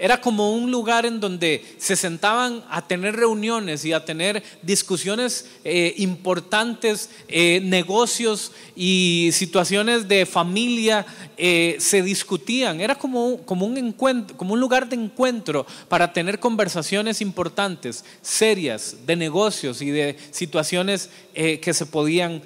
era 0.00 0.18
como 0.18 0.52
un 0.54 0.70
lugar 0.70 1.04
en 1.04 1.20
donde 1.20 1.62
se 1.76 1.94
sentaban 1.94 2.64
a 2.70 2.86
tener 2.86 3.16
reuniones 3.16 3.84
y 3.84 3.92
a 3.92 4.02
tener 4.02 4.42
discusiones 4.62 5.46
eh, 5.62 5.92
importantes, 5.98 7.10
eh, 7.28 7.60
negocios 7.62 8.50
y 8.74 9.28
situaciones 9.34 10.08
de 10.08 10.24
familia 10.24 11.04
eh, 11.36 11.76
se 11.78 12.00
discutían. 12.02 12.80
Era 12.80 12.94
como, 12.94 13.42
como, 13.44 13.66
un 13.66 13.76
encuentro, 13.76 14.34
como 14.38 14.54
un 14.54 14.60
lugar 14.60 14.88
de 14.88 14.96
encuentro 14.96 15.66
para 15.90 16.14
tener 16.14 16.40
conversaciones 16.40 17.20
importantes, 17.20 18.02
serias, 18.22 18.96
de 19.04 19.16
negocios 19.16 19.82
y 19.82 19.90
de 19.90 20.16
situaciones 20.30 21.10
que 21.34 21.74
se 21.74 21.84
podían 21.84 22.42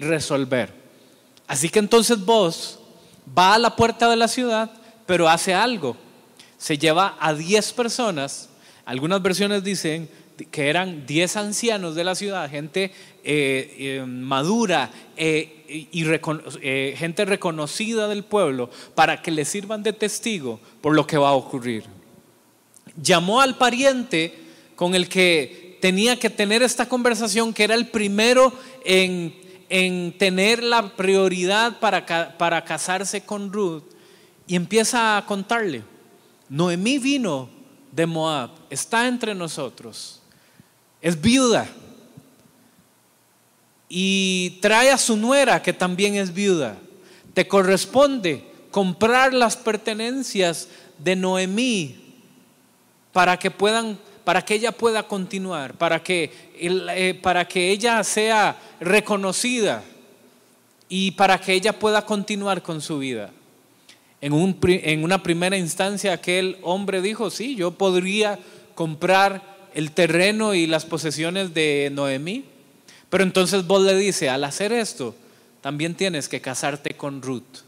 resolver. 0.00 0.72
Así 1.46 1.68
que 1.68 1.80
entonces 1.80 2.24
vos 2.24 2.78
va 3.36 3.54
a 3.54 3.58
la 3.58 3.76
puerta 3.76 4.08
de 4.08 4.16
la 4.16 4.28
ciudad, 4.28 4.70
pero 5.06 5.28
hace 5.28 5.52
algo 5.52 6.07
se 6.58 6.76
lleva 6.76 7.16
a 7.20 7.32
10 7.32 7.72
personas, 7.72 8.48
algunas 8.84 9.22
versiones 9.22 9.62
dicen 9.62 10.08
que 10.50 10.68
eran 10.68 11.06
10 11.06 11.36
ancianos 11.36 11.94
de 11.94 12.04
la 12.04 12.14
ciudad, 12.14 12.50
gente 12.50 12.92
eh, 13.24 13.74
eh, 13.78 14.04
madura 14.06 14.90
eh, 15.16 15.88
y 15.92 16.04
gente 16.96 17.24
reconocida 17.24 18.08
del 18.08 18.24
pueblo, 18.24 18.70
para 18.94 19.22
que 19.22 19.30
le 19.30 19.44
sirvan 19.44 19.82
de 19.82 19.92
testigo 19.92 20.60
por 20.80 20.94
lo 20.94 21.06
que 21.06 21.18
va 21.18 21.30
a 21.30 21.34
ocurrir. 21.34 21.84
Llamó 23.00 23.40
al 23.40 23.56
pariente 23.56 24.34
con 24.74 24.94
el 24.94 25.08
que 25.08 25.78
tenía 25.80 26.18
que 26.18 26.30
tener 26.30 26.62
esta 26.62 26.88
conversación, 26.88 27.52
que 27.52 27.64
era 27.64 27.74
el 27.74 27.88
primero 27.88 28.52
en, 28.84 29.34
tener 30.18 30.62
la 30.62 30.96
prioridad 30.96 31.78
para, 31.78 32.38
para 32.38 32.64
casarse 32.64 33.20
con 33.20 33.52
Ruth, 33.52 33.84
y 34.46 34.56
empieza 34.56 35.18
a 35.18 35.26
contarle. 35.26 35.82
Noemí 36.48 36.98
vino 36.98 37.48
de 37.92 38.06
Moab, 38.06 38.50
está 38.70 39.06
entre 39.06 39.34
nosotros, 39.34 40.20
es 41.00 41.20
viuda 41.20 41.68
y 43.88 44.58
trae 44.60 44.90
a 44.90 44.98
su 44.98 45.16
nuera 45.16 45.62
que 45.62 45.72
también 45.72 46.14
es 46.16 46.32
viuda. 46.32 46.76
Te 47.34 47.48
corresponde 47.48 48.44
comprar 48.70 49.32
las 49.32 49.56
pertenencias 49.56 50.68
de 50.98 51.16
Noemí 51.16 51.96
para 53.12 53.38
que 53.38 53.50
puedan 53.50 53.98
para 54.28 54.44
que 54.44 54.56
ella 54.56 54.72
pueda 54.72 55.04
continuar, 55.04 55.72
para 55.72 56.02
que, 56.02 56.50
eh, 56.54 57.18
para 57.22 57.48
que 57.48 57.70
ella 57.70 58.04
sea 58.04 58.58
reconocida 58.78 59.82
y 60.86 61.12
para 61.12 61.40
que 61.40 61.54
ella 61.54 61.72
pueda 61.72 62.04
continuar 62.04 62.62
con 62.62 62.82
su 62.82 62.98
vida. 62.98 63.30
En, 64.20 65.04
una 65.04 65.22
primera 65.22 65.56
instancia 65.56 66.12
aquel 66.12 66.58
hombre 66.62 67.00
dijo, 67.00 67.30
sí, 67.30 67.54
yo 67.54 67.72
podría 67.72 68.38
comprar 68.74 69.58
el 69.74 69.92
terreno 69.92 70.54
y 70.54 70.66
las 70.66 70.84
posesiones 70.84 71.54
de 71.54 71.90
Noemí. 71.92 72.44
Pero 73.10 73.22
entonces 73.24 73.66
vos 73.66 73.82
le 73.82 73.96
dice, 73.96 74.28
al 74.28 74.44
hacer 74.44 74.72
esto, 74.72 75.14
también 75.60 75.94
tienes 75.94 76.28
que 76.28 76.40
casarte 76.40 76.94
con 76.94 77.22
Ruth. 77.22 77.62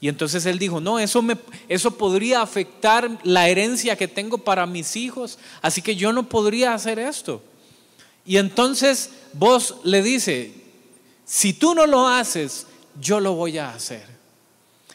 Y 0.00 0.08
entonces 0.08 0.46
él 0.46 0.58
dijo, 0.58 0.80
no, 0.80 0.98
eso, 0.98 1.24
eso 1.68 1.96
podría 1.96 2.42
afectar 2.42 3.18
la 3.22 3.48
herencia 3.48 3.94
que 3.96 4.08
tengo 4.08 4.38
para 4.38 4.66
mis 4.66 4.96
hijos, 4.96 5.38
así 5.60 5.80
que 5.80 5.94
yo 5.94 6.12
no 6.12 6.28
podría 6.28 6.74
hacer 6.74 6.98
esto. 6.98 7.40
Y 8.26 8.38
entonces 8.38 9.10
vos 9.32 9.76
le 9.84 10.02
dice, 10.02 10.52
si 11.24 11.52
tú 11.52 11.74
no 11.74 11.86
lo 11.86 12.08
haces, 12.08 12.66
yo 13.00 13.20
lo 13.20 13.34
voy 13.34 13.58
a 13.58 13.70
hacer. 13.70 14.11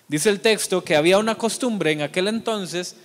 Dice 0.07 0.29
el 0.29 0.39
texto 0.39 0.83
que 0.83 0.95
había 0.95 1.17
una 1.17 1.35
costumbre 1.35 1.91
en 1.91 2.01
aquel 2.01 2.27
entonces 2.27 2.95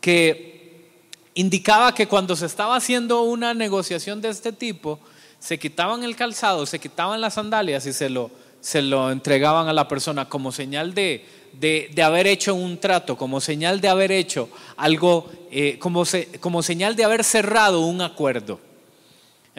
que 0.00 0.90
indicaba 1.34 1.94
que 1.94 2.06
cuando 2.06 2.36
se 2.36 2.46
estaba 2.46 2.76
haciendo 2.76 3.22
una 3.22 3.54
negociación 3.54 4.20
de 4.20 4.28
este 4.28 4.52
tipo, 4.52 4.98
se 5.38 5.58
quitaban 5.58 6.04
el 6.04 6.16
calzado, 6.16 6.66
se 6.66 6.78
quitaban 6.78 7.20
las 7.20 7.34
sandalias 7.34 7.86
y 7.86 7.92
se 7.92 8.10
lo, 8.10 8.30
se 8.60 8.82
lo 8.82 9.10
entregaban 9.10 9.68
a 9.68 9.72
la 9.72 9.88
persona 9.88 10.28
como 10.28 10.52
señal 10.52 10.92
de, 10.92 11.24
de, 11.52 12.02
haber 12.02 12.26
hecho 12.26 12.54
un 12.54 12.78
trato, 12.78 13.16
como 13.16 13.40
señal 13.40 13.80
de 13.80 13.88
haber 13.88 14.12
hecho 14.12 14.50
algo, 14.76 15.30
eh, 15.50 15.78
como, 15.78 16.04
como 16.40 16.62
señal 16.62 16.94
de 16.94 17.04
haber 17.04 17.24
cerrado 17.24 17.80
un 17.80 18.02
acuerdo. 18.02 18.60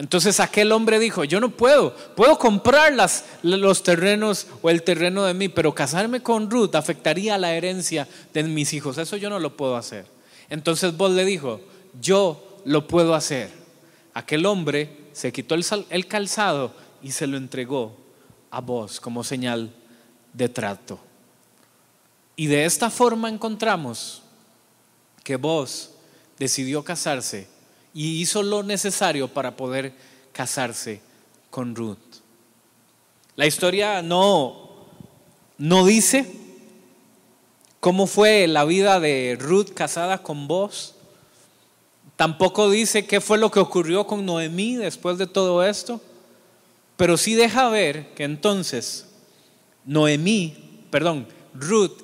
Entonces 0.02 0.40
aquel 0.40 0.72
hombre 0.72 0.98
dijo, 0.98 1.26
yo 1.26 1.40
no 1.40 1.52
puedo, 1.52 1.96
puedo 2.16 2.40
comprar 2.40 2.92
los 3.44 3.84
terrenos 3.84 4.48
o 4.64 4.72
el 4.72 4.82
terreno 4.82 5.26
de 5.26 5.36
mí, 5.36 5.48
pero 5.48 5.76
casarme 5.76 6.24
con 6.24 6.50
Ruth 6.50 6.74
afectaría 6.74 7.38
la 7.38 7.54
herencia 7.54 8.08
de 8.34 8.42
mis 8.42 8.74
hijos, 8.74 8.98
eso 8.98 9.16
yo 9.16 9.30
no 9.30 9.38
lo 9.38 9.56
puedo 9.56 9.78
hacer. 9.78 10.08
Entonces 10.50 10.98
vos 10.98 11.12
le 11.12 11.24
dijo, 11.24 11.62
yo 12.02 12.62
lo 12.66 12.88
puedo 12.88 13.14
hacer. 13.14 13.52
Aquel 14.16 14.48
hombre 14.48 14.90
se 15.14 15.32
quitó 15.32 15.54
el, 15.54 15.64
el 15.92 16.08
calzado 16.08 16.74
y 17.04 17.12
se 17.12 17.28
lo 17.28 17.38
entregó 17.38 17.96
a 18.50 18.60
vos 18.60 19.00
como 19.00 19.24
señal 19.24 19.72
de 20.34 20.50
trato. 20.50 21.00
Y 22.36 22.48
de 22.48 22.66
esta 22.66 22.90
forma 22.90 23.30
encontramos 23.30 24.24
que 25.24 25.36
vos 25.36 25.92
decidió 26.40 26.84
casarse 26.84 27.51
y 27.93 28.21
hizo 28.21 28.43
lo 28.43 28.63
necesario 28.63 29.27
para 29.27 29.56
poder 29.56 29.93
casarse 30.32 31.01
con 31.49 31.75
Ruth. 31.75 31.97
La 33.36 33.45
historia 33.45 34.01
no, 34.01 34.69
no 35.58 35.86
dice 35.86 36.32
cómo 37.80 38.08
fue 38.08 38.47
la 38.47 38.65
vida 38.65 38.99
de 38.99 39.38
Ruth 39.39 39.69
casada 39.73 40.21
con 40.21 40.47
vos. 40.47 40.95
Tampoco 42.15 42.69
dice 42.69 43.06
qué 43.06 43.19
fue 43.19 43.38
lo 43.38 43.51
que 43.51 43.60
ocurrió 43.60 44.06
con 44.06 44.25
Noemí 44.25 44.75
después 44.75 45.17
de 45.17 45.27
todo 45.27 45.63
esto. 45.63 46.01
Pero 46.97 47.17
sí 47.17 47.34
deja 47.34 47.69
ver 47.69 48.13
que 48.13 48.23
entonces 48.23 49.08
Noemí, 49.86 50.86
perdón, 50.91 51.27
Ruth 51.54 52.04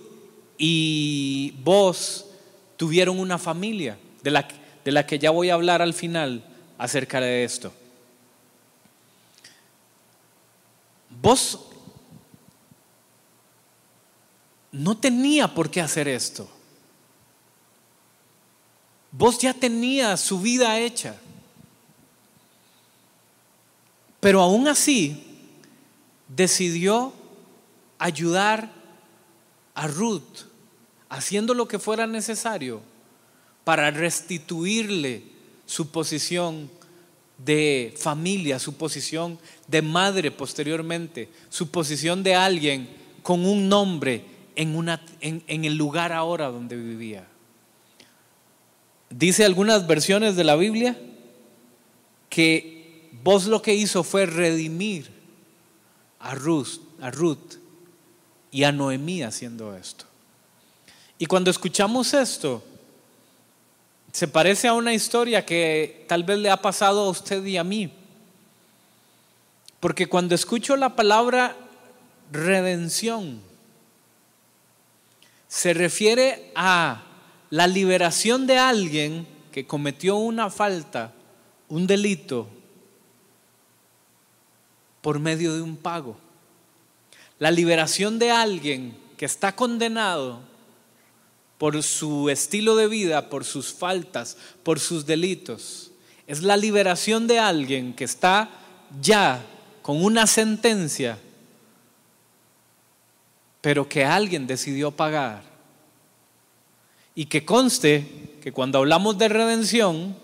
y 0.58 1.54
vos 1.64 2.26
tuvieron 2.78 3.20
una 3.20 3.38
familia 3.38 3.98
de 4.24 4.32
la 4.32 4.48
que 4.48 4.56
de 4.88 4.94
la 4.94 5.06
que 5.06 5.20
ya 5.20 5.32
voy 5.32 5.50
a 5.50 5.56
hablar 5.56 5.82
al 5.82 5.94
final 5.94 6.42
acerca 6.78 7.20
de 7.20 7.44
esto. 7.44 7.74
Vos 11.22 11.60
no 14.72 14.96
tenía 14.96 15.54
por 15.54 15.70
qué 15.70 15.82
hacer 15.82 16.08
esto. 16.08 16.50
Vos 19.12 19.38
ya 19.40 19.54
tenías 19.54 20.22
su 20.22 20.40
vida 20.40 20.80
hecha. 20.80 21.18
Pero 24.22 24.42
aún 24.42 24.70
así 24.70 25.22
decidió 26.30 27.12
ayudar 28.00 28.72
a 29.74 29.86
Ruth 29.88 30.46
haciendo 31.10 31.54
lo 31.54 31.68
que 31.68 31.78
fuera 31.78 32.08
necesario 32.08 32.82
para 33.68 33.92
restituirle 33.92 35.24
su 35.66 35.92
posición 35.92 36.72
de 37.38 37.94
familia, 37.98 38.60
su 38.60 38.78
posición 38.78 39.38
de 39.68 39.82
madre 39.82 40.32
posteriormente, 40.32 41.28
su 41.50 41.70
posición 41.70 42.24
de 42.24 42.34
alguien 42.34 42.88
con 43.22 43.46
un 43.46 43.68
nombre 43.68 44.24
en, 44.56 44.74
una, 44.74 45.04
en, 45.20 45.66
el 45.66 45.76
lugar 45.76 46.14
ahora 46.14 46.48
donde 46.48 46.78
vivía. 46.78 47.28
Dice 49.10 49.44
algunas 49.44 49.86
versiones 49.86 50.38
de 50.38 50.46
la 50.46 50.56
Biblia 50.56 50.98
que 52.30 53.10
vos 53.22 53.48
lo 53.48 53.62
que 53.62 53.76
hizo 53.76 54.06
fue 54.06 54.28
redimir 54.28 55.10
a 56.20 56.36
Ruth, 56.36 56.80
a 57.02 57.12
Ruth 57.12 57.56
y 58.50 58.64
a 58.64 58.72
Noemí 58.72 59.24
haciendo 59.24 59.76
esto. 59.76 60.06
Y 61.20 61.26
cuando 61.26 61.52
escuchamos 61.52 62.14
esto, 62.14 62.64
se 64.12 64.28
parece 64.28 64.68
a 64.68 64.74
una 64.74 64.94
historia 64.94 65.46
que 65.46 66.06
tal 66.08 66.24
vez 66.24 66.40
le 66.40 66.50
ha 66.50 66.62
pasado 66.62 67.02
a 67.02 67.10
usted 67.10 67.44
y 67.46 67.58
a 67.58 67.64
mí. 67.64 67.92
Porque 69.80 70.08
cuando 70.08 70.36
escucho 70.36 70.76
la 70.76 70.96
palabra 70.96 71.56
redención, 72.32 73.42
se 75.48 75.74
refiere 75.74 76.52
a 76.56 77.04
la 77.50 77.68
liberación 77.68 78.48
de 78.48 78.58
alguien 78.58 79.28
que 79.52 79.66
cometió 79.66 80.18
una 80.18 80.50
falta, 80.50 81.14
un 81.70 81.88
delito, 81.88 82.48
por 85.02 85.20
medio 85.20 85.54
de 85.54 85.62
un 85.62 85.78
pago. 85.78 86.18
La 87.40 87.52
liberación 87.52 88.20
de 88.20 88.32
alguien 88.32 88.98
que 89.16 89.26
está 89.26 89.56
condenado 89.56 90.42
por 91.58 91.82
su 91.84 92.30
estilo 92.30 92.76
de 92.76 92.88
vida, 92.88 93.30
por 93.30 93.44
sus 93.44 93.74
faltas, 93.74 94.38
por 94.64 94.80
sus 94.80 95.06
delitos. 95.06 95.92
Es 96.28 96.44
la 96.44 96.58
liberación 96.58 97.28
de 97.28 97.40
alguien 97.40 97.94
que 97.94 98.04
está 98.04 98.50
ya 99.02 99.44
con 99.82 100.04
una 100.04 100.28
sentencia, 100.28 101.18
pero 103.62 103.88
que 103.88 104.06
alguien 104.06 104.46
decidió 104.46 104.92
pagar. 104.92 105.44
Y 107.16 107.26
que 107.26 107.46
conste 107.46 108.38
que 108.42 108.52
cuando 108.52 108.78
hablamos 108.78 109.18
de 109.18 109.30
redención, 109.30 110.16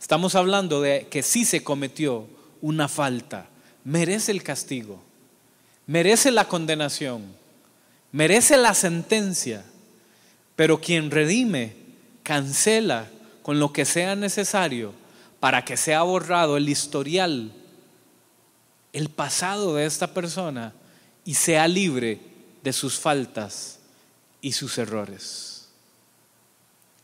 estamos 0.00 0.34
hablando 0.34 0.80
de 0.80 1.08
que 1.10 1.22
sí 1.22 1.44
se 1.44 1.64
cometió 1.64 2.26
una 2.60 2.86
falta, 2.88 3.48
merece 3.84 4.30
el 4.30 4.42
castigo, 4.42 5.02
merece 5.86 6.30
la 6.30 6.46
condenación, 6.46 7.24
merece 8.12 8.56
la 8.56 8.74
sentencia, 8.74 9.64
pero 10.58 10.80
quien 10.80 11.12
redime, 11.12 11.76
cancela 12.24 13.08
con 13.44 13.60
lo 13.60 13.72
que 13.72 13.84
sea 13.84 14.16
necesario 14.16 14.92
para 15.38 15.64
que 15.64 15.76
sea 15.76 16.02
borrado 16.02 16.56
el 16.56 16.68
historial, 16.68 17.52
el 18.92 19.08
pasado 19.08 19.76
de 19.76 19.86
esta 19.86 20.12
persona 20.12 20.72
y 21.24 21.34
sea 21.34 21.68
libre 21.68 22.20
de 22.64 22.72
sus 22.72 22.98
faltas 22.98 23.78
y 24.40 24.50
sus 24.50 24.78
errores. 24.78 25.68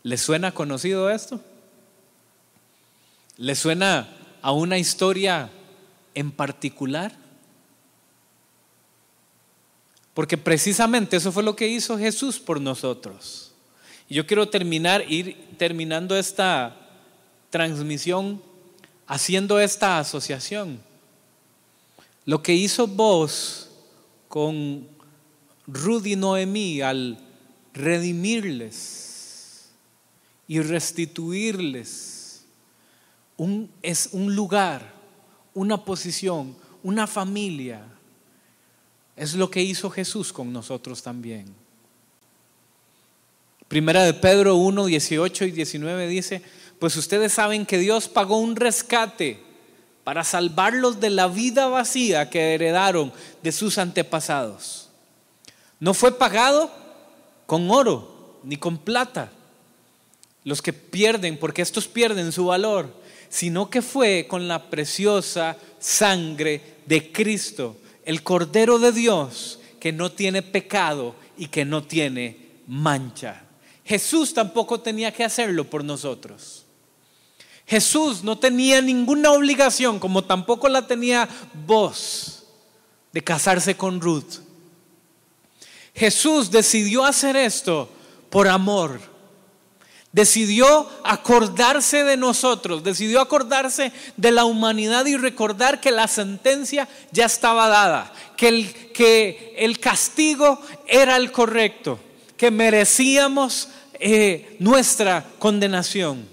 ¿Le 0.02 0.18
suena 0.18 0.50
conocido 0.50 1.08
esto? 1.08 1.40
¿Le 3.36 3.54
suena 3.54 4.08
a 4.42 4.50
una 4.50 4.78
historia 4.78 5.48
en 6.16 6.32
particular? 6.32 7.12
Porque 10.12 10.38
precisamente 10.38 11.16
eso 11.16 11.32
fue 11.32 11.42
lo 11.42 11.56
que 11.56 11.68
hizo 11.68 11.98
Jesús 11.98 12.38
por 12.38 12.60
nosotros. 12.60 13.43
Yo 14.08 14.26
quiero 14.26 14.48
terminar, 14.48 15.04
ir 15.10 15.36
terminando 15.56 16.16
esta 16.16 16.76
transmisión 17.50 18.42
haciendo 19.06 19.60
esta 19.60 19.98
asociación. 19.98 20.80
Lo 22.26 22.42
que 22.42 22.54
hizo 22.54 22.86
vos 22.86 23.70
con 24.28 24.86
Rudy 25.66 26.12
y 26.12 26.16
Noemí 26.16 26.80
al 26.80 27.18
redimirles 27.72 29.70
y 30.46 30.60
restituirles 30.60 32.44
un, 33.36 33.70
es 33.82 34.10
un 34.12 34.34
lugar, 34.34 34.94
una 35.54 35.84
posición, 35.84 36.56
una 36.82 37.06
familia. 37.06 37.84
Es 39.16 39.34
lo 39.34 39.50
que 39.50 39.62
hizo 39.62 39.90
Jesús 39.90 40.32
con 40.32 40.52
nosotros 40.52 41.02
también. 41.02 41.63
Primera 43.74 44.04
de 44.04 44.14
Pedro 44.14 44.54
1, 44.54 44.87
18 44.87 45.46
y 45.46 45.50
19 45.50 46.06
dice, 46.06 46.42
pues 46.78 46.94
ustedes 46.94 47.32
saben 47.32 47.66
que 47.66 47.76
Dios 47.76 48.06
pagó 48.06 48.38
un 48.38 48.54
rescate 48.54 49.40
para 50.04 50.22
salvarlos 50.22 51.00
de 51.00 51.10
la 51.10 51.26
vida 51.26 51.66
vacía 51.66 52.30
que 52.30 52.54
heredaron 52.54 53.12
de 53.42 53.50
sus 53.50 53.78
antepasados. 53.78 54.90
No 55.80 55.92
fue 55.92 56.16
pagado 56.16 56.70
con 57.46 57.68
oro 57.68 58.38
ni 58.44 58.58
con 58.58 58.78
plata 58.78 59.32
los 60.44 60.62
que 60.62 60.72
pierden, 60.72 61.37
porque 61.37 61.62
estos 61.62 61.88
pierden 61.88 62.30
su 62.30 62.46
valor, 62.46 62.94
sino 63.28 63.70
que 63.70 63.82
fue 63.82 64.26
con 64.28 64.46
la 64.46 64.70
preciosa 64.70 65.56
sangre 65.80 66.76
de 66.87 67.10
Cristo, 67.10 67.76
el 68.04 68.22
Cordero 68.22 68.78
de 68.78 68.92
Dios, 68.92 69.58
que 69.80 69.90
no 69.90 70.12
tiene 70.12 70.42
pecado 70.42 71.16
y 71.37 71.48
que 71.48 71.64
no 71.64 71.82
tiene 71.82 72.52
mancha. 72.68 73.43
Jesús 73.84 74.32
tampoco 74.32 74.80
tenía 74.80 75.12
que 75.12 75.24
hacerlo 75.24 75.64
por 75.64 75.84
nosotros. 75.84 76.64
Jesús 77.66 78.22
no 78.22 78.38
tenía 78.38 78.80
ninguna 78.80 79.32
obligación, 79.32 79.98
como 79.98 80.24
tampoco 80.24 80.68
la 80.68 80.86
tenía 80.86 81.28
vos, 81.66 82.44
de 83.12 83.22
casarse 83.22 83.76
con 83.76 84.00
Ruth. 84.00 84.40
Jesús 85.94 86.50
decidió 86.50 87.04
hacer 87.04 87.36
esto 87.36 87.88
por 88.30 88.48
amor 88.48 89.14
decidió 90.14 90.88
acordarse 91.02 92.04
de 92.04 92.16
nosotros, 92.16 92.84
decidió 92.84 93.20
acordarse 93.20 93.90
de 94.16 94.30
la 94.30 94.44
humanidad 94.44 95.06
y 95.06 95.16
recordar 95.16 95.80
que 95.80 95.90
la 95.90 96.06
sentencia 96.06 96.88
ya 97.10 97.24
estaba 97.24 97.66
dada, 97.66 98.12
que 98.36 98.46
el, 98.46 98.92
que 98.92 99.56
el 99.58 99.80
castigo 99.80 100.60
era 100.86 101.16
el 101.16 101.32
correcto, 101.32 101.98
que 102.36 102.50
merecíamos 102.50 103.68
eh, 103.94 104.56
nuestra 104.58 105.24
condenación. 105.38 106.26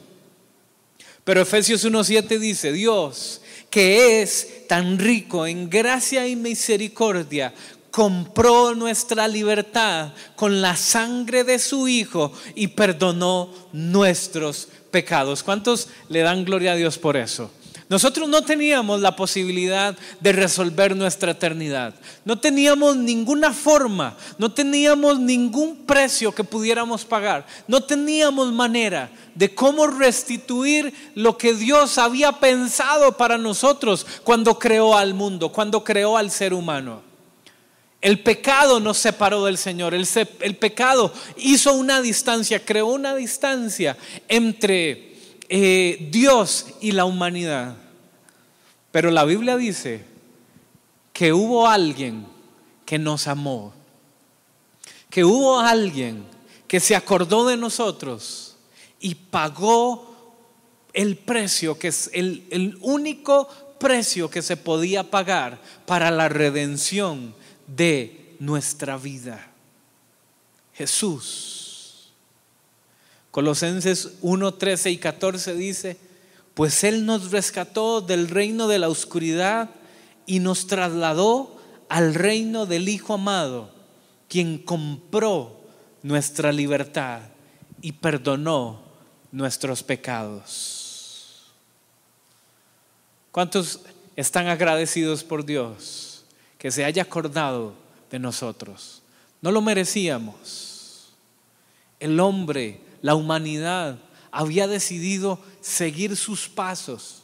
Pero 1.23 1.41
Efesios 1.41 1.85
1.7 1.85 2.39
dice, 2.39 2.71
Dios, 2.71 3.41
que 3.69 4.21
es 4.21 4.67
tan 4.67 4.97
rico 4.97 5.45
en 5.45 5.69
gracia 5.69 6.27
y 6.27 6.35
misericordia, 6.35 7.53
compró 7.91 8.73
nuestra 8.73 9.27
libertad 9.27 10.13
con 10.35 10.61
la 10.61 10.75
sangre 10.75 11.43
de 11.43 11.59
su 11.59 11.87
Hijo 11.87 12.33
y 12.55 12.67
perdonó 12.67 13.53
nuestros 13.71 14.67
pecados. 14.89 15.43
¿Cuántos 15.43 15.89
le 16.09 16.21
dan 16.21 16.43
gloria 16.45 16.71
a 16.71 16.75
Dios 16.75 16.97
por 16.97 17.17
eso? 17.17 17.51
Nosotros 17.91 18.29
no 18.29 18.41
teníamos 18.41 19.01
la 19.01 19.17
posibilidad 19.17 19.97
de 20.21 20.31
resolver 20.31 20.95
nuestra 20.95 21.31
eternidad. 21.31 21.93
No 22.23 22.39
teníamos 22.39 22.95
ninguna 22.95 23.51
forma, 23.51 24.15
no 24.37 24.49
teníamos 24.49 25.19
ningún 25.19 25.75
precio 25.85 26.31
que 26.31 26.45
pudiéramos 26.45 27.03
pagar. 27.03 27.45
No 27.67 27.83
teníamos 27.83 28.53
manera 28.53 29.11
de 29.35 29.53
cómo 29.53 29.87
restituir 29.87 31.11
lo 31.15 31.37
que 31.37 31.53
Dios 31.53 31.97
había 31.97 32.31
pensado 32.31 33.17
para 33.17 33.37
nosotros 33.37 34.07
cuando 34.23 34.57
creó 34.57 34.95
al 34.95 35.13
mundo, 35.13 35.51
cuando 35.51 35.83
creó 35.83 36.15
al 36.15 36.31
ser 36.31 36.53
humano. 36.53 37.01
El 37.99 38.19
pecado 38.19 38.79
nos 38.79 38.99
separó 38.99 39.43
del 39.43 39.57
Señor. 39.57 39.93
El, 39.93 40.55
pecado 40.55 41.13
hizo 41.35 41.73
una 41.73 42.01
distancia, 42.01 42.63
creó 42.63 42.85
una 42.85 43.15
distancia 43.15 43.97
entre 44.29 45.17
eh, 45.49 46.07
Dios 46.09 46.67
y 46.79 46.93
la 46.93 47.03
humanidad. 47.03 47.80
Pero 48.91 49.11
la 49.11 49.23
Biblia 49.25 49.57
dice 49.57 50.03
que 51.13 51.33
hubo 51.33 51.67
alguien 51.67 52.25
que 52.85 52.99
nos 52.99 53.27
amó, 53.27 53.73
que 55.09 55.23
hubo 55.23 55.59
alguien 55.59 56.25
que 56.67 56.79
se 56.79 56.95
acordó 56.95 57.47
de 57.47 57.57
nosotros 57.57 58.57
y 58.99 59.15
pagó 59.15 60.35
el 60.93 61.17
precio, 61.17 61.77
que 61.79 61.87
es 61.89 62.09
el, 62.13 62.45
el 62.49 62.77
único 62.81 63.47
precio 63.79 64.29
que 64.29 64.41
se 64.41 64.57
podía 64.57 65.09
pagar 65.09 65.59
para 65.85 66.11
la 66.11 66.29
redención 66.29 67.33
de 67.67 68.35
nuestra 68.39 68.97
vida. 68.97 69.51
Jesús. 70.73 72.11
Colosenses 73.31 74.13
1, 74.21 74.53
13 74.55 74.91
y 74.91 74.97
14 74.97 75.55
dice, 75.55 75.97
pues 76.53 76.83
Él 76.83 77.05
nos 77.05 77.31
rescató 77.31 78.01
del 78.01 78.27
reino 78.27 78.67
de 78.67 78.79
la 78.79 78.89
oscuridad 78.89 79.69
y 80.25 80.39
nos 80.39 80.67
trasladó 80.67 81.57
al 81.89 82.13
reino 82.13 82.65
del 82.65 82.89
Hijo 82.89 83.13
amado, 83.13 83.71
quien 84.27 84.57
compró 84.57 85.61
nuestra 86.03 86.51
libertad 86.51 87.21
y 87.81 87.93
perdonó 87.93 88.81
nuestros 89.31 89.83
pecados. 89.83 91.51
¿Cuántos 93.31 93.79
están 94.15 94.47
agradecidos 94.47 95.23
por 95.23 95.45
Dios 95.45 96.25
que 96.57 96.71
se 96.71 96.83
haya 96.83 97.03
acordado 97.03 97.73
de 98.09 98.19
nosotros? 98.19 99.01
No 99.41 99.51
lo 99.51 99.61
merecíamos. 99.61 101.13
El 101.99 102.19
hombre, 102.19 102.81
la 103.01 103.15
humanidad, 103.15 103.97
había 104.31 104.67
decidido 104.67 105.39
seguir 105.59 106.15
sus 106.15 106.47
pasos 106.47 107.23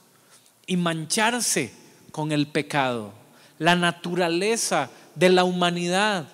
y 0.66 0.78
mancharse 0.78 1.72
con 2.12 2.32
el 2.32 2.48
pecado. 2.48 3.14
La 3.58 3.76
naturaleza 3.76 4.90
de 5.16 5.30
la 5.30 5.44
humanidad 5.44 6.28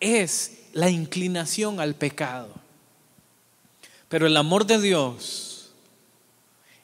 es 0.00 0.58
la 0.72 0.90
inclinación 0.90 1.80
al 1.80 1.94
pecado. 1.94 2.48
Pero 4.08 4.26
el 4.26 4.36
amor 4.36 4.66
de 4.66 4.80
Dios, 4.80 5.70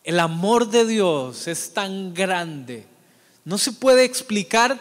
el 0.04 0.18
amor 0.20 0.68
de 0.70 0.86
Dios 0.86 1.46
es 1.46 1.72
tan 1.72 2.14
grande, 2.14 2.86
no 3.44 3.58
se 3.58 3.72
puede 3.72 4.04
explicar 4.04 4.78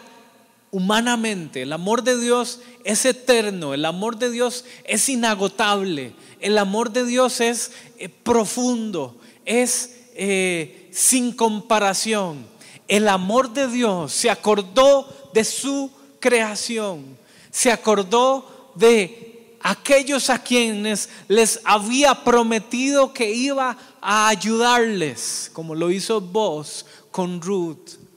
humanamente. 0.70 1.62
El 1.62 1.72
amor 1.72 2.02
de 2.02 2.18
Dios 2.18 2.60
es 2.84 3.04
eterno, 3.04 3.74
el 3.74 3.84
amor 3.84 4.18
de 4.18 4.30
Dios 4.30 4.64
es 4.84 5.08
inagotable, 5.08 6.14
el 6.40 6.58
amor 6.58 6.92
de 6.92 7.04
Dios 7.04 7.40
es 7.40 7.72
eh, 7.98 8.08
profundo, 8.08 9.16
es 9.44 9.96
eh, 10.14 10.88
sin 10.92 11.32
comparación. 11.32 12.46
El 12.86 13.08
amor 13.08 13.52
de 13.52 13.68
Dios 13.68 14.12
se 14.12 14.30
acordó 14.30 15.30
de 15.34 15.44
su 15.44 15.90
creación, 16.20 17.18
se 17.50 17.70
acordó 17.70 18.72
de 18.74 19.28
aquellos 19.60 20.30
a 20.30 20.42
quienes 20.42 21.08
les 21.28 21.60
había 21.64 22.24
prometido 22.24 23.12
que 23.12 23.30
iba 23.30 23.76
a 24.00 24.28
ayudarles, 24.28 25.50
como 25.52 25.74
lo 25.74 25.90
hizo 25.90 26.20
vos 26.20 26.86
con 27.10 27.40
Ruth. 27.42 28.07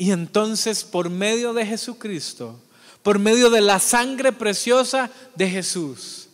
Y 0.00 0.12
entonces 0.12 0.82
por 0.82 1.10
medio 1.10 1.52
de 1.52 1.66
Jesucristo, 1.66 2.58
por 3.02 3.18
medio 3.18 3.50
de 3.50 3.60
la 3.60 3.78
sangre 3.78 4.32
preciosa 4.32 5.10
de 5.34 5.50
Jesús, 5.50 6.30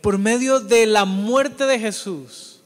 por 0.00 0.18
medio 0.18 0.60
de 0.60 0.86
la 0.86 1.04
muerte 1.04 1.64
de 1.64 1.80
Jesús, 1.80 2.60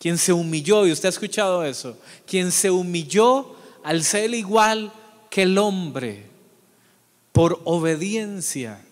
quien 0.00 0.18
se 0.18 0.32
humilló, 0.32 0.84
y 0.84 0.90
usted 0.90 1.06
ha 1.06 1.10
escuchado 1.10 1.64
eso, 1.64 1.96
quien 2.26 2.50
se 2.50 2.72
humilló 2.72 3.54
al 3.84 4.02
ser 4.02 4.34
igual 4.34 4.92
que 5.30 5.42
el 5.42 5.58
hombre 5.58 6.26
por 7.30 7.60
obediencia, 7.62 8.84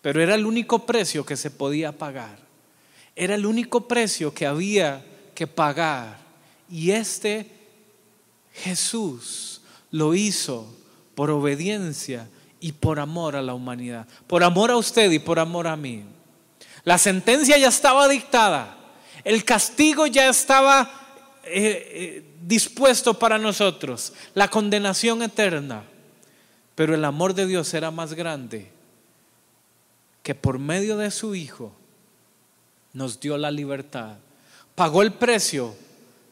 pero 0.00 0.22
era 0.22 0.34
el 0.34 0.46
único 0.46 0.86
precio 0.86 1.26
que 1.26 1.36
se 1.36 1.50
podía 1.50 1.92
pagar, 1.92 2.38
era 3.14 3.34
el 3.34 3.44
único 3.44 3.86
precio 3.86 4.32
que 4.32 4.46
había 4.46 5.04
que 5.34 5.46
pagar, 5.46 6.16
y 6.70 6.92
este 6.92 7.59
Jesús 8.52 9.60
lo 9.90 10.14
hizo 10.14 10.66
por 11.14 11.30
obediencia 11.30 12.28
y 12.60 12.72
por 12.72 13.00
amor 13.00 13.36
a 13.36 13.42
la 13.42 13.54
humanidad, 13.54 14.06
por 14.26 14.44
amor 14.44 14.70
a 14.70 14.76
usted 14.76 15.10
y 15.10 15.18
por 15.18 15.38
amor 15.38 15.66
a 15.66 15.76
mí. 15.76 16.04
La 16.84 16.98
sentencia 16.98 17.58
ya 17.58 17.68
estaba 17.68 18.08
dictada, 18.08 18.76
el 19.24 19.44
castigo 19.44 20.06
ya 20.06 20.28
estaba 20.28 20.90
eh, 21.44 21.90
eh, 21.92 22.24
dispuesto 22.42 23.18
para 23.18 23.38
nosotros, 23.38 24.12
la 24.34 24.48
condenación 24.48 25.22
eterna, 25.22 25.84
pero 26.74 26.94
el 26.94 27.04
amor 27.04 27.34
de 27.34 27.46
Dios 27.46 27.72
era 27.74 27.90
más 27.90 28.14
grande 28.14 28.70
que 30.22 30.34
por 30.34 30.58
medio 30.58 30.96
de 30.96 31.10
su 31.10 31.34
Hijo 31.34 31.72
nos 32.92 33.20
dio 33.20 33.38
la 33.38 33.50
libertad, 33.50 34.16
pagó 34.74 35.02
el 35.02 35.12
precio 35.12 35.74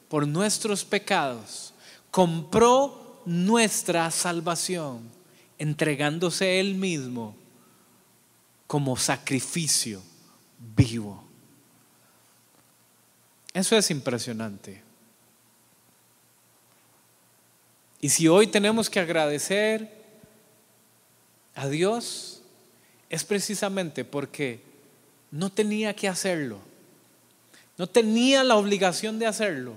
por 0.09 0.27
nuestros 0.27 0.85
pecados, 0.85 1.73
compró 2.19 3.23
nuestra 3.27 4.11
salvación 4.11 5.09
entregándose 5.57 6.59
Él 6.59 6.75
mismo 6.75 7.37
como 8.66 8.97
sacrificio 8.97 10.03
vivo. 10.75 11.23
Eso 13.55 13.77
es 13.77 13.93
impresionante. 13.93 14.83
Y 18.01 18.09
si 18.09 18.27
hoy 18.27 18.49
tenemos 18.49 18.91
que 18.91 18.99
agradecer 18.99 19.89
a 21.55 21.69
Dios, 21.69 22.43
es 23.11 23.23
precisamente 23.23 24.05
porque 24.05 24.61
no 25.31 25.53
tenía 25.53 25.95
que 25.95 26.09
hacerlo. 26.09 26.59
No 27.77 27.87
tenía 27.87 28.43
la 28.43 28.57
obligación 28.57 29.21
de 29.21 29.27
hacerlo, 29.29 29.75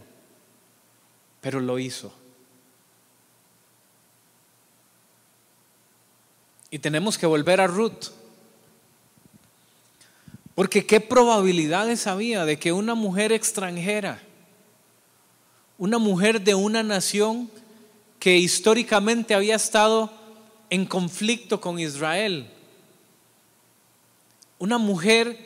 pero 1.40 1.60
lo 1.60 1.78
hizo. 1.78 2.12
Y 6.72 6.80
tenemos 6.80 7.18
que 7.18 7.28
volver 7.28 7.62
a 7.62 7.68
Ruth. 7.68 8.08
Porque 10.56 10.86
qué 10.86 11.00
probabilidades 11.00 12.08
había 12.08 12.46
de 12.46 12.58
que 12.58 12.72
una 12.72 12.96
mujer 12.96 13.32
extranjera, 13.32 14.22
una 15.78 16.00
mujer 16.00 16.42
de 16.42 16.56
una 16.56 16.82
nación 16.82 17.52
que 18.20 18.38
históricamente 18.38 19.34
había 19.34 19.56
estado 19.56 20.12
en 20.70 20.86
conflicto 20.86 21.62
con 21.62 21.80
Israel, 21.80 22.50
una 24.60 24.78
mujer 24.78 25.38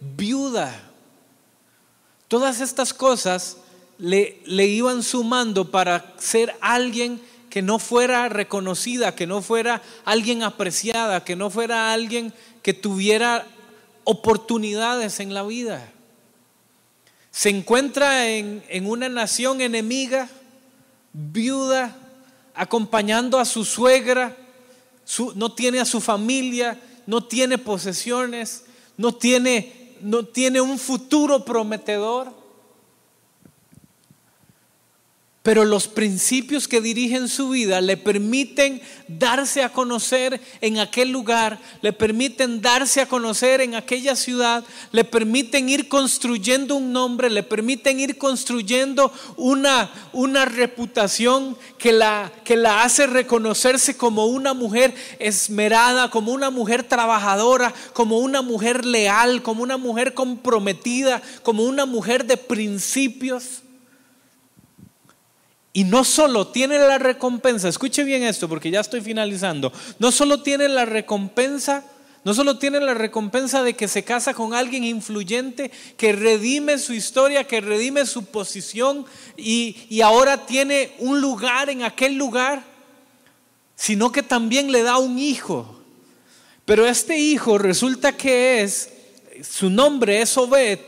viuda, 0.00 0.90
todas 2.26 2.60
estas 2.60 2.92
cosas 2.92 3.58
le, 3.98 4.66
iban 4.66 5.02
sumando 5.02 5.70
para 5.70 6.14
ser 6.18 6.56
alguien 6.60 7.22
que 7.54 7.62
no 7.62 7.78
fuera 7.78 8.28
reconocida, 8.28 9.14
que 9.14 9.28
no 9.28 9.40
fuera 9.40 9.80
alguien 10.04 10.42
apreciada, 10.42 11.22
que 11.22 11.36
no 11.36 11.50
fuera 11.50 11.92
alguien 11.92 12.34
que 12.62 12.74
tuviera 12.74 13.46
oportunidades 14.02 15.20
en 15.20 15.32
la 15.32 15.44
vida. 15.44 15.88
Se 17.30 17.50
encuentra 17.50 18.28
en, 18.28 18.64
una 18.86 19.08
nación 19.08 19.60
enemiga, 19.60 20.28
viuda, 21.12 21.96
acompañando 22.56 23.38
a 23.38 23.44
su 23.44 23.64
suegra, 23.64 24.36
no 25.36 25.52
tiene 25.52 25.78
a 25.78 25.84
su 25.84 26.00
familia, 26.00 26.80
no 27.06 27.22
tiene 27.22 27.56
posesiones, 27.56 28.64
no 28.96 29.14
tiene, 29.14 29.94
no 30.00 30.24
tiene 30.24 30.60
un 30.60 30.76
futuro 30.76 31.44
prometedor. 31.44 32.34
Pero 35.44 35.66
los 35.66 35.88
principios 35.88 36.66
que 36.68 36.80
dirigen 36.80 37.28
su 37.28 37.50
vida 37.50 37.82
le 37.82 37.98
permiten 37.98 38.80
darse 39.08 39.62
a 39.62 39.68
conocer 39.68 40.40
en 40.62 40.78
aquel 40.78 41.10
lugar, 41.10 41.60
le 41.82 41.92
permiten 41.92 42.62
darse 42.62 43.02
a 43.02 43.08
conocer 43.08 43.60
en 43.60 43.74
aquella 43.74 44.16
ciudad, 44.16 44.64
le 44.90 45.04
permiten 45.04 45.68
ir 45.68 45.88
construyendo 45.88 46.76
un 46.76 46.94
nombre, 46.94 47.28
le 47.28 47.42
permiten 47.42 48.00
ir 48.00 48.16
construyendo 48.16 49.12
una, 49.36 49.90
una 50.14 50.46
reputación 50.46 51.58
que 51.76 51.92
la, 51.92 52.32
que 52.42 52.56
la 52.56 52.82
hace 52.82 53.06
reconocerse 53.06 53.98
como 53.98 54.24
una 54.24 54.54
mujer 54.54 54.94
esmerada, 55.18 56.08
como 56.08 56.32
una 56.32 56.48
mujer 56.48 56.84
trabajadora, 56.84 57.74
como 57.92 58.16
una 58.16 58.40
mujer 58.40 58.86
leal, 58.86 59.42
como 59.42 59.62
una 59.62 59.76
mujer 59.76 60.14
comprometida, 60.14 61.20
como 61.42 61.64
una 61.64 61.84
mujer 61.84 62.24
de 62.24 62.38
principios. 62.38 63.63
Y 65.76 65.82
no 65.82 66.04
solo 66.04 66.46
tiene 66.46 66.78
la 66.78 66.98
recompensa, 66.98 67.68
escuche 67.68 68.04
bien 68.04 68.22
esto 68.22 68.48
porque 68.48 68.70
ya 68.70 68.78
estoy 68.78 69.00
finalizando, 69.00 69.72
no 69.98 70.12
solo 70.12 70.40
tiene 70.40 70.68
la 70.68 70.84
recompensa, 70.84 71.84
no 72.22 72.32
solo 72.32 72.58
tiene 72.58 72.78
la 72.78 72.94
recompensa 72.94 73.64
de 73.64 73.74
que 73.74 73.88
se 73.88 74.04
casa 74.04 74.34
con 74.34 74.54
alguien 74.54 74.84
influyente, 74.84 75.72
que 75.96 76.12
redime 76.12 76.78
su 76.78 76.94
historia, 76.94 77.42
que 77.42 77.60
redime 77.60 78.06
su 78.06 78.24
posición 78.24 79.04
y, 79.36 79.76
y 79.90 80.00
ahora 80.00 80.46
tiene 80.46 80.92
un 81.00 81.20
lugar 81.20 81.68
en 81.68 81.82
aquel 81.82 82.14
lugar, 82.14 82.62
sino 83.74 84.12
que 84.12 84.22
también 84.22 84.70
le 84.70 84.84
da 84.84 84.98
un 84.98 85.18
hijo. 85.18 85.80
Pero 86.64 86.86
este 86.86 87.18
hijo 87.18 87.58
resulta 87.58 88.16
que 88.16 88.62
es, 88.62 88.90
su 89.42 89.70
nombre 89.70 90.22
es 90.22 90.38
Obed, 90.38 90.78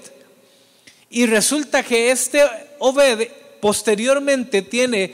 y 1.10 1.26
resulta 1.26 1.82
que 1.82 2.12
este 2.12 2.44
Obed 2.78 3.28
posteriormente 3.66 4.62
tiene, 4.62 5.12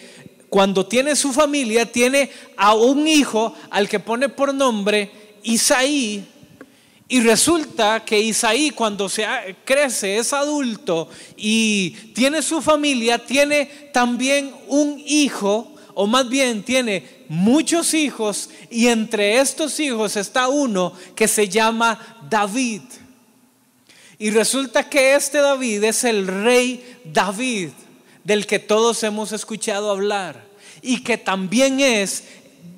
cuando 0.50 0.84
tiene 0.84 1.16
su 1.16 1.32
familia, 1.32 1.90
tiene 1.90 2.28
a 2.58 2.74
un 2.74 3.08
hijo 3.08 3.54
al 3.70 3.88
que 3.88 3.98
pone 3.98 4.28
por 4.28 4.52
nombre 4.52 5.10
Isaí. 5.42 6.22
Y 7.08 7.20
resulta 7.20 8.04
que 8.04 8.20
Isaí 8.20 8.68
cuando 8.68 9.08
se 9.08 9.24
crece, 9.64 10.18
es 10.18 10.34
adulto 10.34 11.08
y 11.34 11.92
tiene 12.14 12.42
su 12.42 12.60
familia, 12.60 13.24
tiene 13.24 13.64
también 13.90 14.54
un 14.68 15.02
hijo, 15.06 15.74
o 15.94 16.06
más 16.06 16.28
bien 16.28 16.62
tiene 16.62 17.24
muchos 17.30 17.94
hijos, 17.94 18.50
y 18.70 18.88
entre 18.88 19.40
estos 19.40 19.80
hijos 19.80 20.16
está 20.16 20.48
uno 20.48 20.92
que 21.14 21.26
se 21.26 21.48
llama 21.48 22.18
David. 22.28 22.82
Y 24.18 24.28
resulta 24.28 24.90
que 24.90 25.14
este 25.14 25.38
David 25.38 25.84
es 25.84 26.04
el 26.04 26.26
rey 26.26 26.98
David, 27.02 27.70
del 28.24 28.46
que 28.46 28.58
todos 28.58 29.02
hemos 29.02 29.32
escuchado 29.32 29.90
hablar, 29.90 30.44
y 30.80 31.02
que 31.02 31.18
también 31.18 31.80
es 31.80 32.24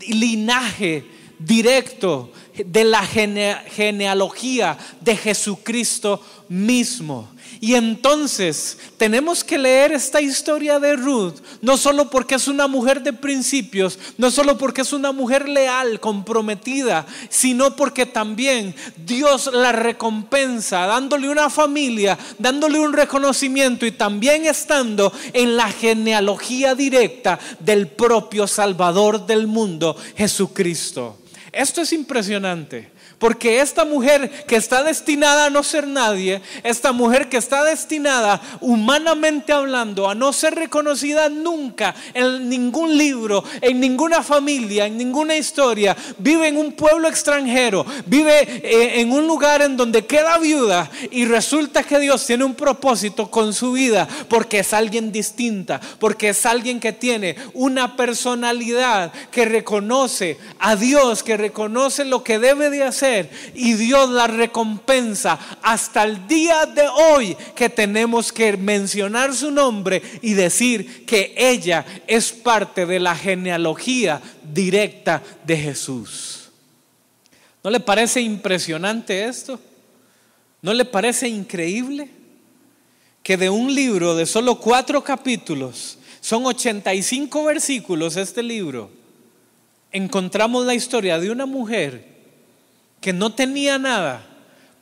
linaje 0.07 1.05
directo 1.39 2.31
de 2.55 2.85
la 2.85 3.05
genealogía 3.05 4.79
de 5.01 5.17
Jesucristo 5.17 6.23
mismo. 6.49 7.34
Y 7.61 7.75
entonces 7.75 8.79
tenemos 8.97 9.43
que 9.43 9.57
leer 9.57 9.93
esta 9.93 10.21
historia 10.21 10.79
de 10.79 10.97
Ruth, 10.97 11.37
no 11.63 11.77
solo 11.77 12.11
porque 12.11 12.35
es 12.35 12.49
una 12.49 12.67
mujer 12.67 13.03
de 13.03 13.13
principios, 13.13 13.99
no 14.19 14.31
solo 14.31 14.59
porque 14.59 14.83
es 14.83 14.93
una 14.93 15.13
mujer 15.13 15.49
leal, 15.49 16.01
comprometida, 16.01 17.07
sino 17.29 17.75
porque 17.77 18.07
también 18.07 18.75
Dios 18.97 19.51
la 19.53 19.73
recompensa, 19.73 20.87
dándole 20.87 21.29
una 21.29 21.49
familia, 21.49 22.19
dándole 22.39 22.79
un 22.79 22.93
reconocimiento 22.93 23.87
y 23.87 23.93
también 23.93 24.45
estando 24.47 25.13
en 25.33 25.57
la 25.57 25.71
genealogía 25.71 26.75
directa 26.75 27.39
del 27.61 27.89
propio 27.89 28.47
Salvador 28.47 29.27
del 29.27 29.47
mundo, 29.47 29.97
Jesucristo. 30.17 31.19
Esto 31.53 31.83
es 31.83 31.93
impresionante. 31.93 32.94
Porque 33.19 33.61
esta 33.61 33.85
mujer 33.85 34.31
que 34.47 34.57
está 34.57 34.83
destinada 34.83 35.47
a 35.47 35.51
no 35.51 35.63
ser 35.63 35.87
nadie, 35.87 36.43
esta 36.63 36.93
mujer 36.93 37.29
que 37.29 37.37
está 37.37 37.65
destinada, 37.65 38.41
humanamente 38.61 39.53
hablando, 39.53 40.09
a 40.09 40.15
no 40.15 40.33
ser 40.33 40.55
reconocida 40.55 41.29
nunca 41.29 41.95
en 42.13 42.49
ningún 42.49 42.97
libro, 42.97 43.45
en 43.61 43.81
ninguna 43.81 44.23
familia, 44.23 44.87
en 44.87 44.99
ninguna 44.99 45.37
historia, 45.37 45.97
vive 46.19 46.49
en 46.49 46.57
un 46.57 46.73
pueblo 46.73 47.09
extranjero, 47.09 47.87
vive 48.07 48.41
eh, 48.43 49.01
en 49.01 49.13
un 49.13 49.27
lugar 49.27 49.63
en 49.63 49.77
donde 49.77 50.07
queda 50.07 50.39
viuda 50.39 50.91
y 51.11 51.25
resulta 51.25 51.83
que 51.83 51.99
Dios 51.99 52.27
tiene 52.27 52.45
un 52.45 52.55
propósito 52.55 53.31
con 53.31 53.53
su 53.53 53.73
vida, 53.73 54.09
porque 54.29 54.61
es 54.61 54.73
alguien 54.73 55.13
distinta, 55.13 55.81
porque 55.99 56.31
es 56.31 56.47
alguien 56.47 56.81
que 56.81 56.93
tiene 56.93 57.37
una 57.55 57.97
personalidad 57.97 59.13
que 59.31 59.45
reconoce 59.45 60.39
a 60.59 60.77
Dios, 60.77 61.23
que 61.23 61.37
reconoce 61.37 62.05
lo 62.05 62.23
que 62.25 62.39
debe 62.39 62.71
de 62.71 62.83
y 63.55 63.75
Dios 63.75 64.11
la 64.11 64.27
recompensa 64.27 65.39
hasta 65.63 66.05
el 66.05 66.27
día 66.27 66.67
de 66.67 66.87
hoy 66.87 67.37
que 67.55 67.69
tenemos 67.69 68.33
que 68.33 68.57
mencionar 68.57 69.35
su 69.35 69.51
nombre 69.51 70.03
y 70.23 70.35
decir 70.35 71.05
que 71.05 71.35
ella 71.37 71.85
es 72.07 72.33
parte 72.33 72.87
de 72.87 73.01
la 73.01 73.15
genealogía 73.15 74.21
directa 74.53 75.23
de 75.45 75.57
Jesús. 75.57 76.51
¿No 77.63 77.71
le 77.71 77.81
parece 77.81 78.21
impresionante 78.21 79.25
esto? 79.25 79.59
¿No 80.63 80.73
le 80.73 80.85
parece 80.85 81.29
increíble? 81.29 82.09
Que 83.23 83.37
de 83.37 83.51
un 83.51 83.75
libro 83.75 84.15
de 84.15 84.27
solo 84.27 84.59
cuatro 84.59 85.03
capítulos, 85.03 85.99
son 86.21 86.47
85 86.47 87.45
versículos 87.45 88.17
este 88.17 88.43
libro, 88.43 88.91
encontramos 89.93 90.65
la 90.65 90.75
historia 90.75 91.19
de 91.19 91.31
una 91.31 91.47
mujer 91.47 92.14
que 93.05 93.13
no 93.13 93.35
tenía 93.35 93.77
nada, 93.77 94.25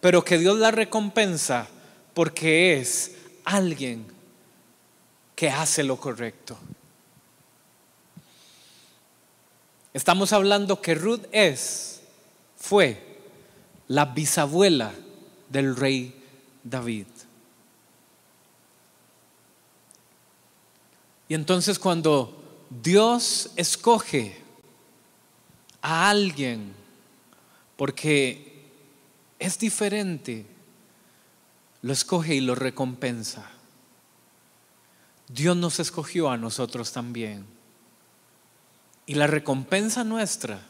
pero 0.01 0.25
que 0.25 0.39
Dios 0.39 0.57
la 0.57 0.71
recompensa 0.71 1.67
porque 2.15 2.79
es 2.79 3.17
alguien 3.45 4.07
que 5.35 5.51
hace 5.51 5.83
lo 5.83 5.97
correcto. 5.97 6.57
Estamos 9.93 10.33
hablando 10.33 10.81
que 10.81 10.95
Ruth 10.95 11.25
es, 11.33 12.03
fue 12.57 13.19
la 13.89 14.05
bisabuela 14.05 14.93
del 15.49 15.75
rey 15.75 16.15
David. 16.63 17.09
Y 21.27 21.35
entonces 21.35 21.77
cuando 21.77 22.41
Dios 22.71 23.51
escoge 23.57 24.41
a 25.81 26.09
alguien 26.09 26.82
porque 27.77 28.53
es 29.39 29.59
diferente. 29.59 30.47
Lo 31.83 31.93
escoge 31.93 32.35
y 32.35 32.41
lo 32.41 32.55
recompensa. 32.55 33.51
Dios 35.29 35.57
nos 35.57 35.81
escogió 35.81 36.31
a 36.31 36.37
nosotros 36.37 36.93
también. 36.93 37.45
Y 39.07 39.15
la 39.15 39.27
recompensa 39.27 40.05
nuestra 40.05 40.65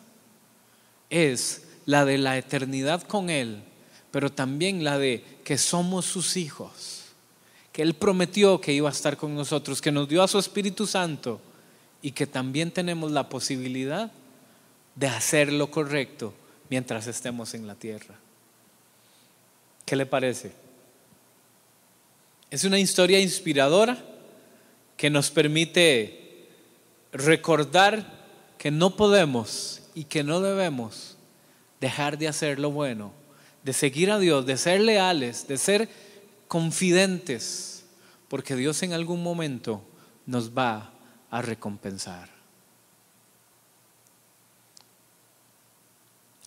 es 1.11 1.69
la 1.85 2.05
de 2.05 2.17
la 2.17 2.39
eternidad 2.39 3.03
con 3.03 3.29
Él, 3.29 3.63
pero 4.11 4.33
también 4.33 4.85
la 4.85 4.99
de 4.99 5.23
que 5.45 5.59
somos 5.59 6.07
sus 6.07 6.37
hijos, 6.39 7.03
que 7.73 7.83
Él 7.83 7.95
prometió 7.95 8.61
que 8.61 8.73
iba 8.73 8.89
a 8.89 8.93
estar 8.93 9.19
con 9.19 9.35
nosotros, 9.35 9.83
que 9.83 9.93
nos 9.93 10.09
dio 10.09 10.23
a 10.23 10.29
su 10.29 10.39
Espíritu 10.39 10.87
Santo 10.87 11.41
y 12.01 12.13
que 12.13 12.27
también 12.27 12.71
tenemos 12.71 13.13
la 13.13 13.29
posibilidad 13.29 14.11
de 14.95 15.07
hacer 15.09 15.53
lo 15.53 15.71
correcto 15.71 16.33
mientras 16.69 17.07
estemos 17.07 17.55
en 17.55 17.67
la 17.67 17.75
tierra. 17.75 18.15
¿Qué 19.85 19.97
le 19.97 20.07
parece? 20.07 20.53
Es 22.51 22.65
una 22.65 22.79
historia 22.79 23.21
inspiradora 23.21 24.03
que 24.97 25.11
nos 25.11 25.31
permite 25.31 26.49
recordar 27.13 28.23
que 28.59 28.71
no 28.71 28.97
podemos 28.97 29.83
y 29.95 30.05
que 30.05 30.23
no 30.23 30.41
debemos 30.41 31.17
dejar 31.81 32.17
de 32.17 32.29
hacer 32.29 32.59
lo 32.59 32.71
bueno, 32.71 33.13
de 33.65 33.73
seguir 33.73 34.11
a 34.11 34.19
Dios, 34.19 34.47
de 34.47 34.57
ser 34.57 34.81
leales, 34.81 35.49
de 35.49 35.59
ser 35.59 35.89
confidentes, 36.49 37.85
porque 38.29 38.57
Dios 38.57 38.83
en 38.83 38.93
algún 38.93 39.23
momento 39.23 39.83
nos 40.27 40.57
va 40.57 40.93
a 41.31 41.43
recompensar. 41.43 42.32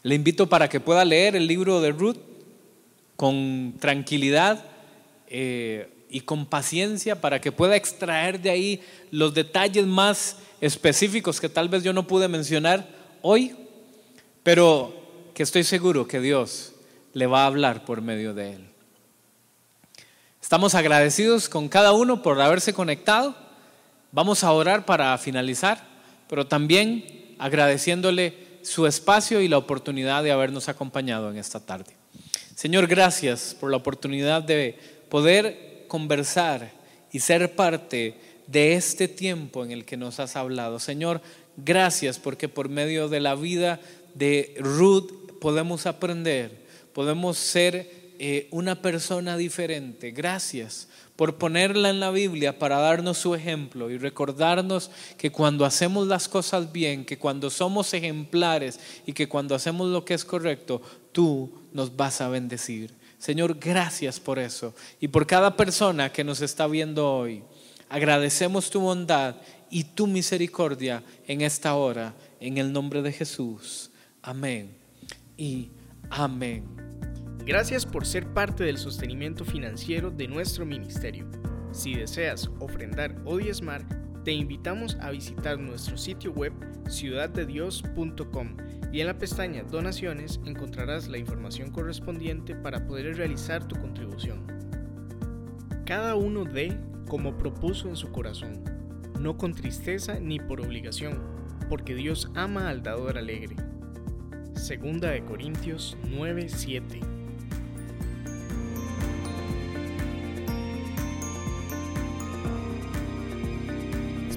Le 0.05 0.13
invito 0.13 0.45
para 0.45 0.69
que 0.69 0.79
pueda 0.79 1.03
leer 1.03 1.35
el 1.35 1.47
libro 1.47 1.81
de 1.81 1.91
Ruth 1.91 2.19
con 3.15 3.73
tranquilidad 3.79 4.63
eh, 5.27 5.89
y 6.11 6.21
con 6.21 6.45
paciencia 6.45 7.19
para 7.19 7.41
que 7.41 7.51
pueda 7.51 7.75
extraer 7.75 8.39
de 8.39 8.51
ahí 8.51 8.83
los 9.09 9.33
detalles 9.33 9.87
más 9.87 10.37
específicos 10.61 11.41
que 11.41 11.49
tal 11.49 11.69
vez 11.69 11.83
yo 11.83 11.91
no 11.91 12.05
pude 12.05 12.27
mencionar 12.27 12.87
hoy, 13.23 13.55
pero 14.43 14.93
que 15.33 15.41
estoy 15.41 15.63
seguro 15.63 16.07
que 16.07 16.19
Dios 16.19 16.73
le 17.13 17.25
va 17.25 17.41
a 17.41 17.47
hablar 17.47 17.83
por 17.83 18.01
medio 18.01 18.35
de 18.35 18.53
él. 18.53 18.67
Estamos 20.39 20.75
agradecidos 20.75 21.49
con 21.49 21.67
cada 21.67 21.93
uno 21.93 22.21
por 22.21 22.39
haberse 22.39 22.75
conectado. 22.75 23.35
Vamos 24.11 24.43
a 24.43 24.51
orar 24.51 24.85
para 24.85 25.17
finalizar, 25.17 25.83
pero 26.29 26.45
también 26.45 27.35
agradeciéndole 27.39 28.44
su 28.65 28.87
espacio 28.87 29.41
y 29.41 29.47
la 29.47 29.57
oportunidad 29.57 30.23
de 30.23 30.31
habernos 30.31 30.69
acompañado 30.69 31.29
en 31.29 31.37
esta 31.37 31.59
tarde. 31.59 31.93
Señor, 32.55 32.87
gracias 32.87 33.55
por 33.59 33.69
la 33.69 33.77
oportunidad 33.77 34.41
de 34.41 34.77
poder 35.09 35.85
conversar 35.87 36.71
y 37.11 37.19
ser 37.19 37.55
parte 37.55 38.15
de 38.47 38.73
este 38.73 39.07
tiempo 39.07 39.63
en 39.63 39.71
el 39.71 39.85
que 39.85 39.97
nos 39.97 40.19
has 40.19 40.35
hablado. 40.35 40.79
Señor, 40.79 41.21
gracias 41.57 42.17
porque 42.17 42.49
por 42.49 42.69
medio 42.69 43.07
de 43.07 43.19
la 43.19 43.35
vida 43.35 43.79
de 44.15 44.55
Ruth 44.57 45.11
podemos 45.39 45.85
aprender, 45.85 46.65
podemos 46.93 47.37
ser 47.37 48.04
eh, 48.19 48.47
una 48.51 48.81
persona 48.81 49.37
diferente. 49.37 50.11
Gracias 50.11 50.87
por 51.15 51.37
ponerla 51.37 51.89
en 51.89 51.99
la 51.99 52.11
Biblia 52.11 52.59
para 52.59 52.79
darnos 52.79 53.17
su 53.17 53.35
ejemplo 53.35 53.89
y 53.89 53.97
recordarnos 53.97 54.91
que 55.17 55.31
cuando 55.31 55.65
hacemos 55.65 56.07
las 56.07 56.27
cosas 56.27 56.71
bien, 56.71 57.05
que 57.05 57.17
cuando 57.17 57.49
somos 57.49 57.93
ejemplares 57.93 58.79
y 59.05 59.13
que 59.13 59.29
cuando 59.29 59.55
hacemos 59.55 59.89
lo 59.89 60.03
que 60.03 60.13
es 60.13 60.25
correcto, 60.25 60.81
tú 61.11 61.51
nos 61.71 61.95
vas 61.95 62.21
a 62.21 62.29
bendecir. 62.29 62.93
Señor, 63.17 63.57
gracias 63.59 64.19
por 64.19 64.39
eso 64.39 64.75
y 64.99 65.07
por 65.07 65.25
cada 65.25 65.55
persona 65.55 66.11
que 66.11 66.23
nos 66.23 66.41
está 66.41 66.67
viendo 66.67 67.11
hoy. 67.11 67.43
Agradecemos 67.89 68.69
tu 68.69 68.81
bondad 68.81 69.35
y 69.69 69.83
tu 69.83 70.07
misericordia 70.07 71.03
en 71.27 71.41
esta 71.41 71.75
hora, 71.75 72.13
en 72.39 72.57
el 72.57 72.73
nombre 72.73 73.01
de 73.01 73.11
Jesús. 73.11 73.91
Amén 74.21 74.75
y 75.37 75.69
amén. 76.09 77.14
Gracias 77.45 77.85
por 77.85 78.07
ser 78.07 78.25
parte 78.25 78.63
del 78.63 78.79
sostenimiento 78.79 79.45
financiero 79.45 80.09
de 80.09 80.27
nuestro 80.27 80.65
ministerio. 80.65 81.27
Si 81.71 81.93
deseas 81.93 82.49
ofrendar 82.59 83.15
o 83.23 83.37
diezmar, 83.37 83.85
te 84.23 84.31
invitamos 84.31 84.97
a 84.99 85.11
visitar 85.11 85.59
nuestro 85.59 85.95
sitio 85.95 86.31
web 86.31 86.53
ciudaddedios.com 86.89 88.57
y 88.91 89.01
en 89.01 89.07
la 89.07 89.19
pestaña 89.19 89.61
Donaciones 89.61 90.39
encontrarás 90.43 91.07
la 91.07 91.19
información 91.19 91.69
correspondiente 91.69 92.55
para 92.55 92.87
poder 92.87 93.15
realizar 93.15 93.63
tu 93.67 93.79
contribución. 93.79 94.47
Cada 95.85 96.15
uno 96.15 96.45
dé 96.45 96.75
como 97.07 97.37
propuso 97.37 97.89
en 97.89 97.95
su 97.95 98.11
corazón, 98.11 98.63
no 99.19 99.37
con 99.37 99.53
tristeza 99.53 100.19
ni 100.19 100.39
por 100.39 100.61
obligación, 100.61 101.21
porque 101.69 101.93
Dios 101.93 102.31
ama 102.33 102.69
al 102.69 102.81
dador 102.81 103.19
alegre. 103.19 103.55
Segunda 104.55 105.11
de 105.11 105.23
Corintios 105.23 105.95
9:7 106.09 107.14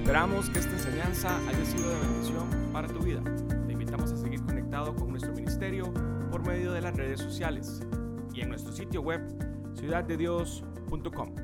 Esperamos 0.09 0.49
que 0.49 0.57
esta 0.57 0.71
enseñanza 0.71 1.37
haya 1.47 1.65
sido 1.65 1.87
de 1.87 1.99
bendición 1.99 2.71
para 2.73 2.87
tu 2.87 2.97
vida. 2.97 3.21
Te 3.67 3.73
invitamos 3.73 4.11
a 4.11 4.17
seguir 4.17 4.41
conectado 4.41 4.95
con 4.95 5.11
nuestro 5.11 5.31
ministerio 5.33 5.93
por 6.31 6.43
medio 6.43 6.71
de 6.71 6.81
las 6.81 6.95
redes 6.95 7.21
sociales 7.21 7.83
y 8.33 8.41
en 8.41 8.49
nuestro 8.49 8.73
sitio 8.73 9.03
web 9.03 9.21
ciudaddedios.com. 9.75 11.35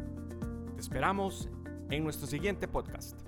Te 0.74 0.82
esperamos 0.82 1.47
en 1.91 2.03
nuestro 2.05 2.26
siguiente 2.26 2.68
podcast. 2.68 3.22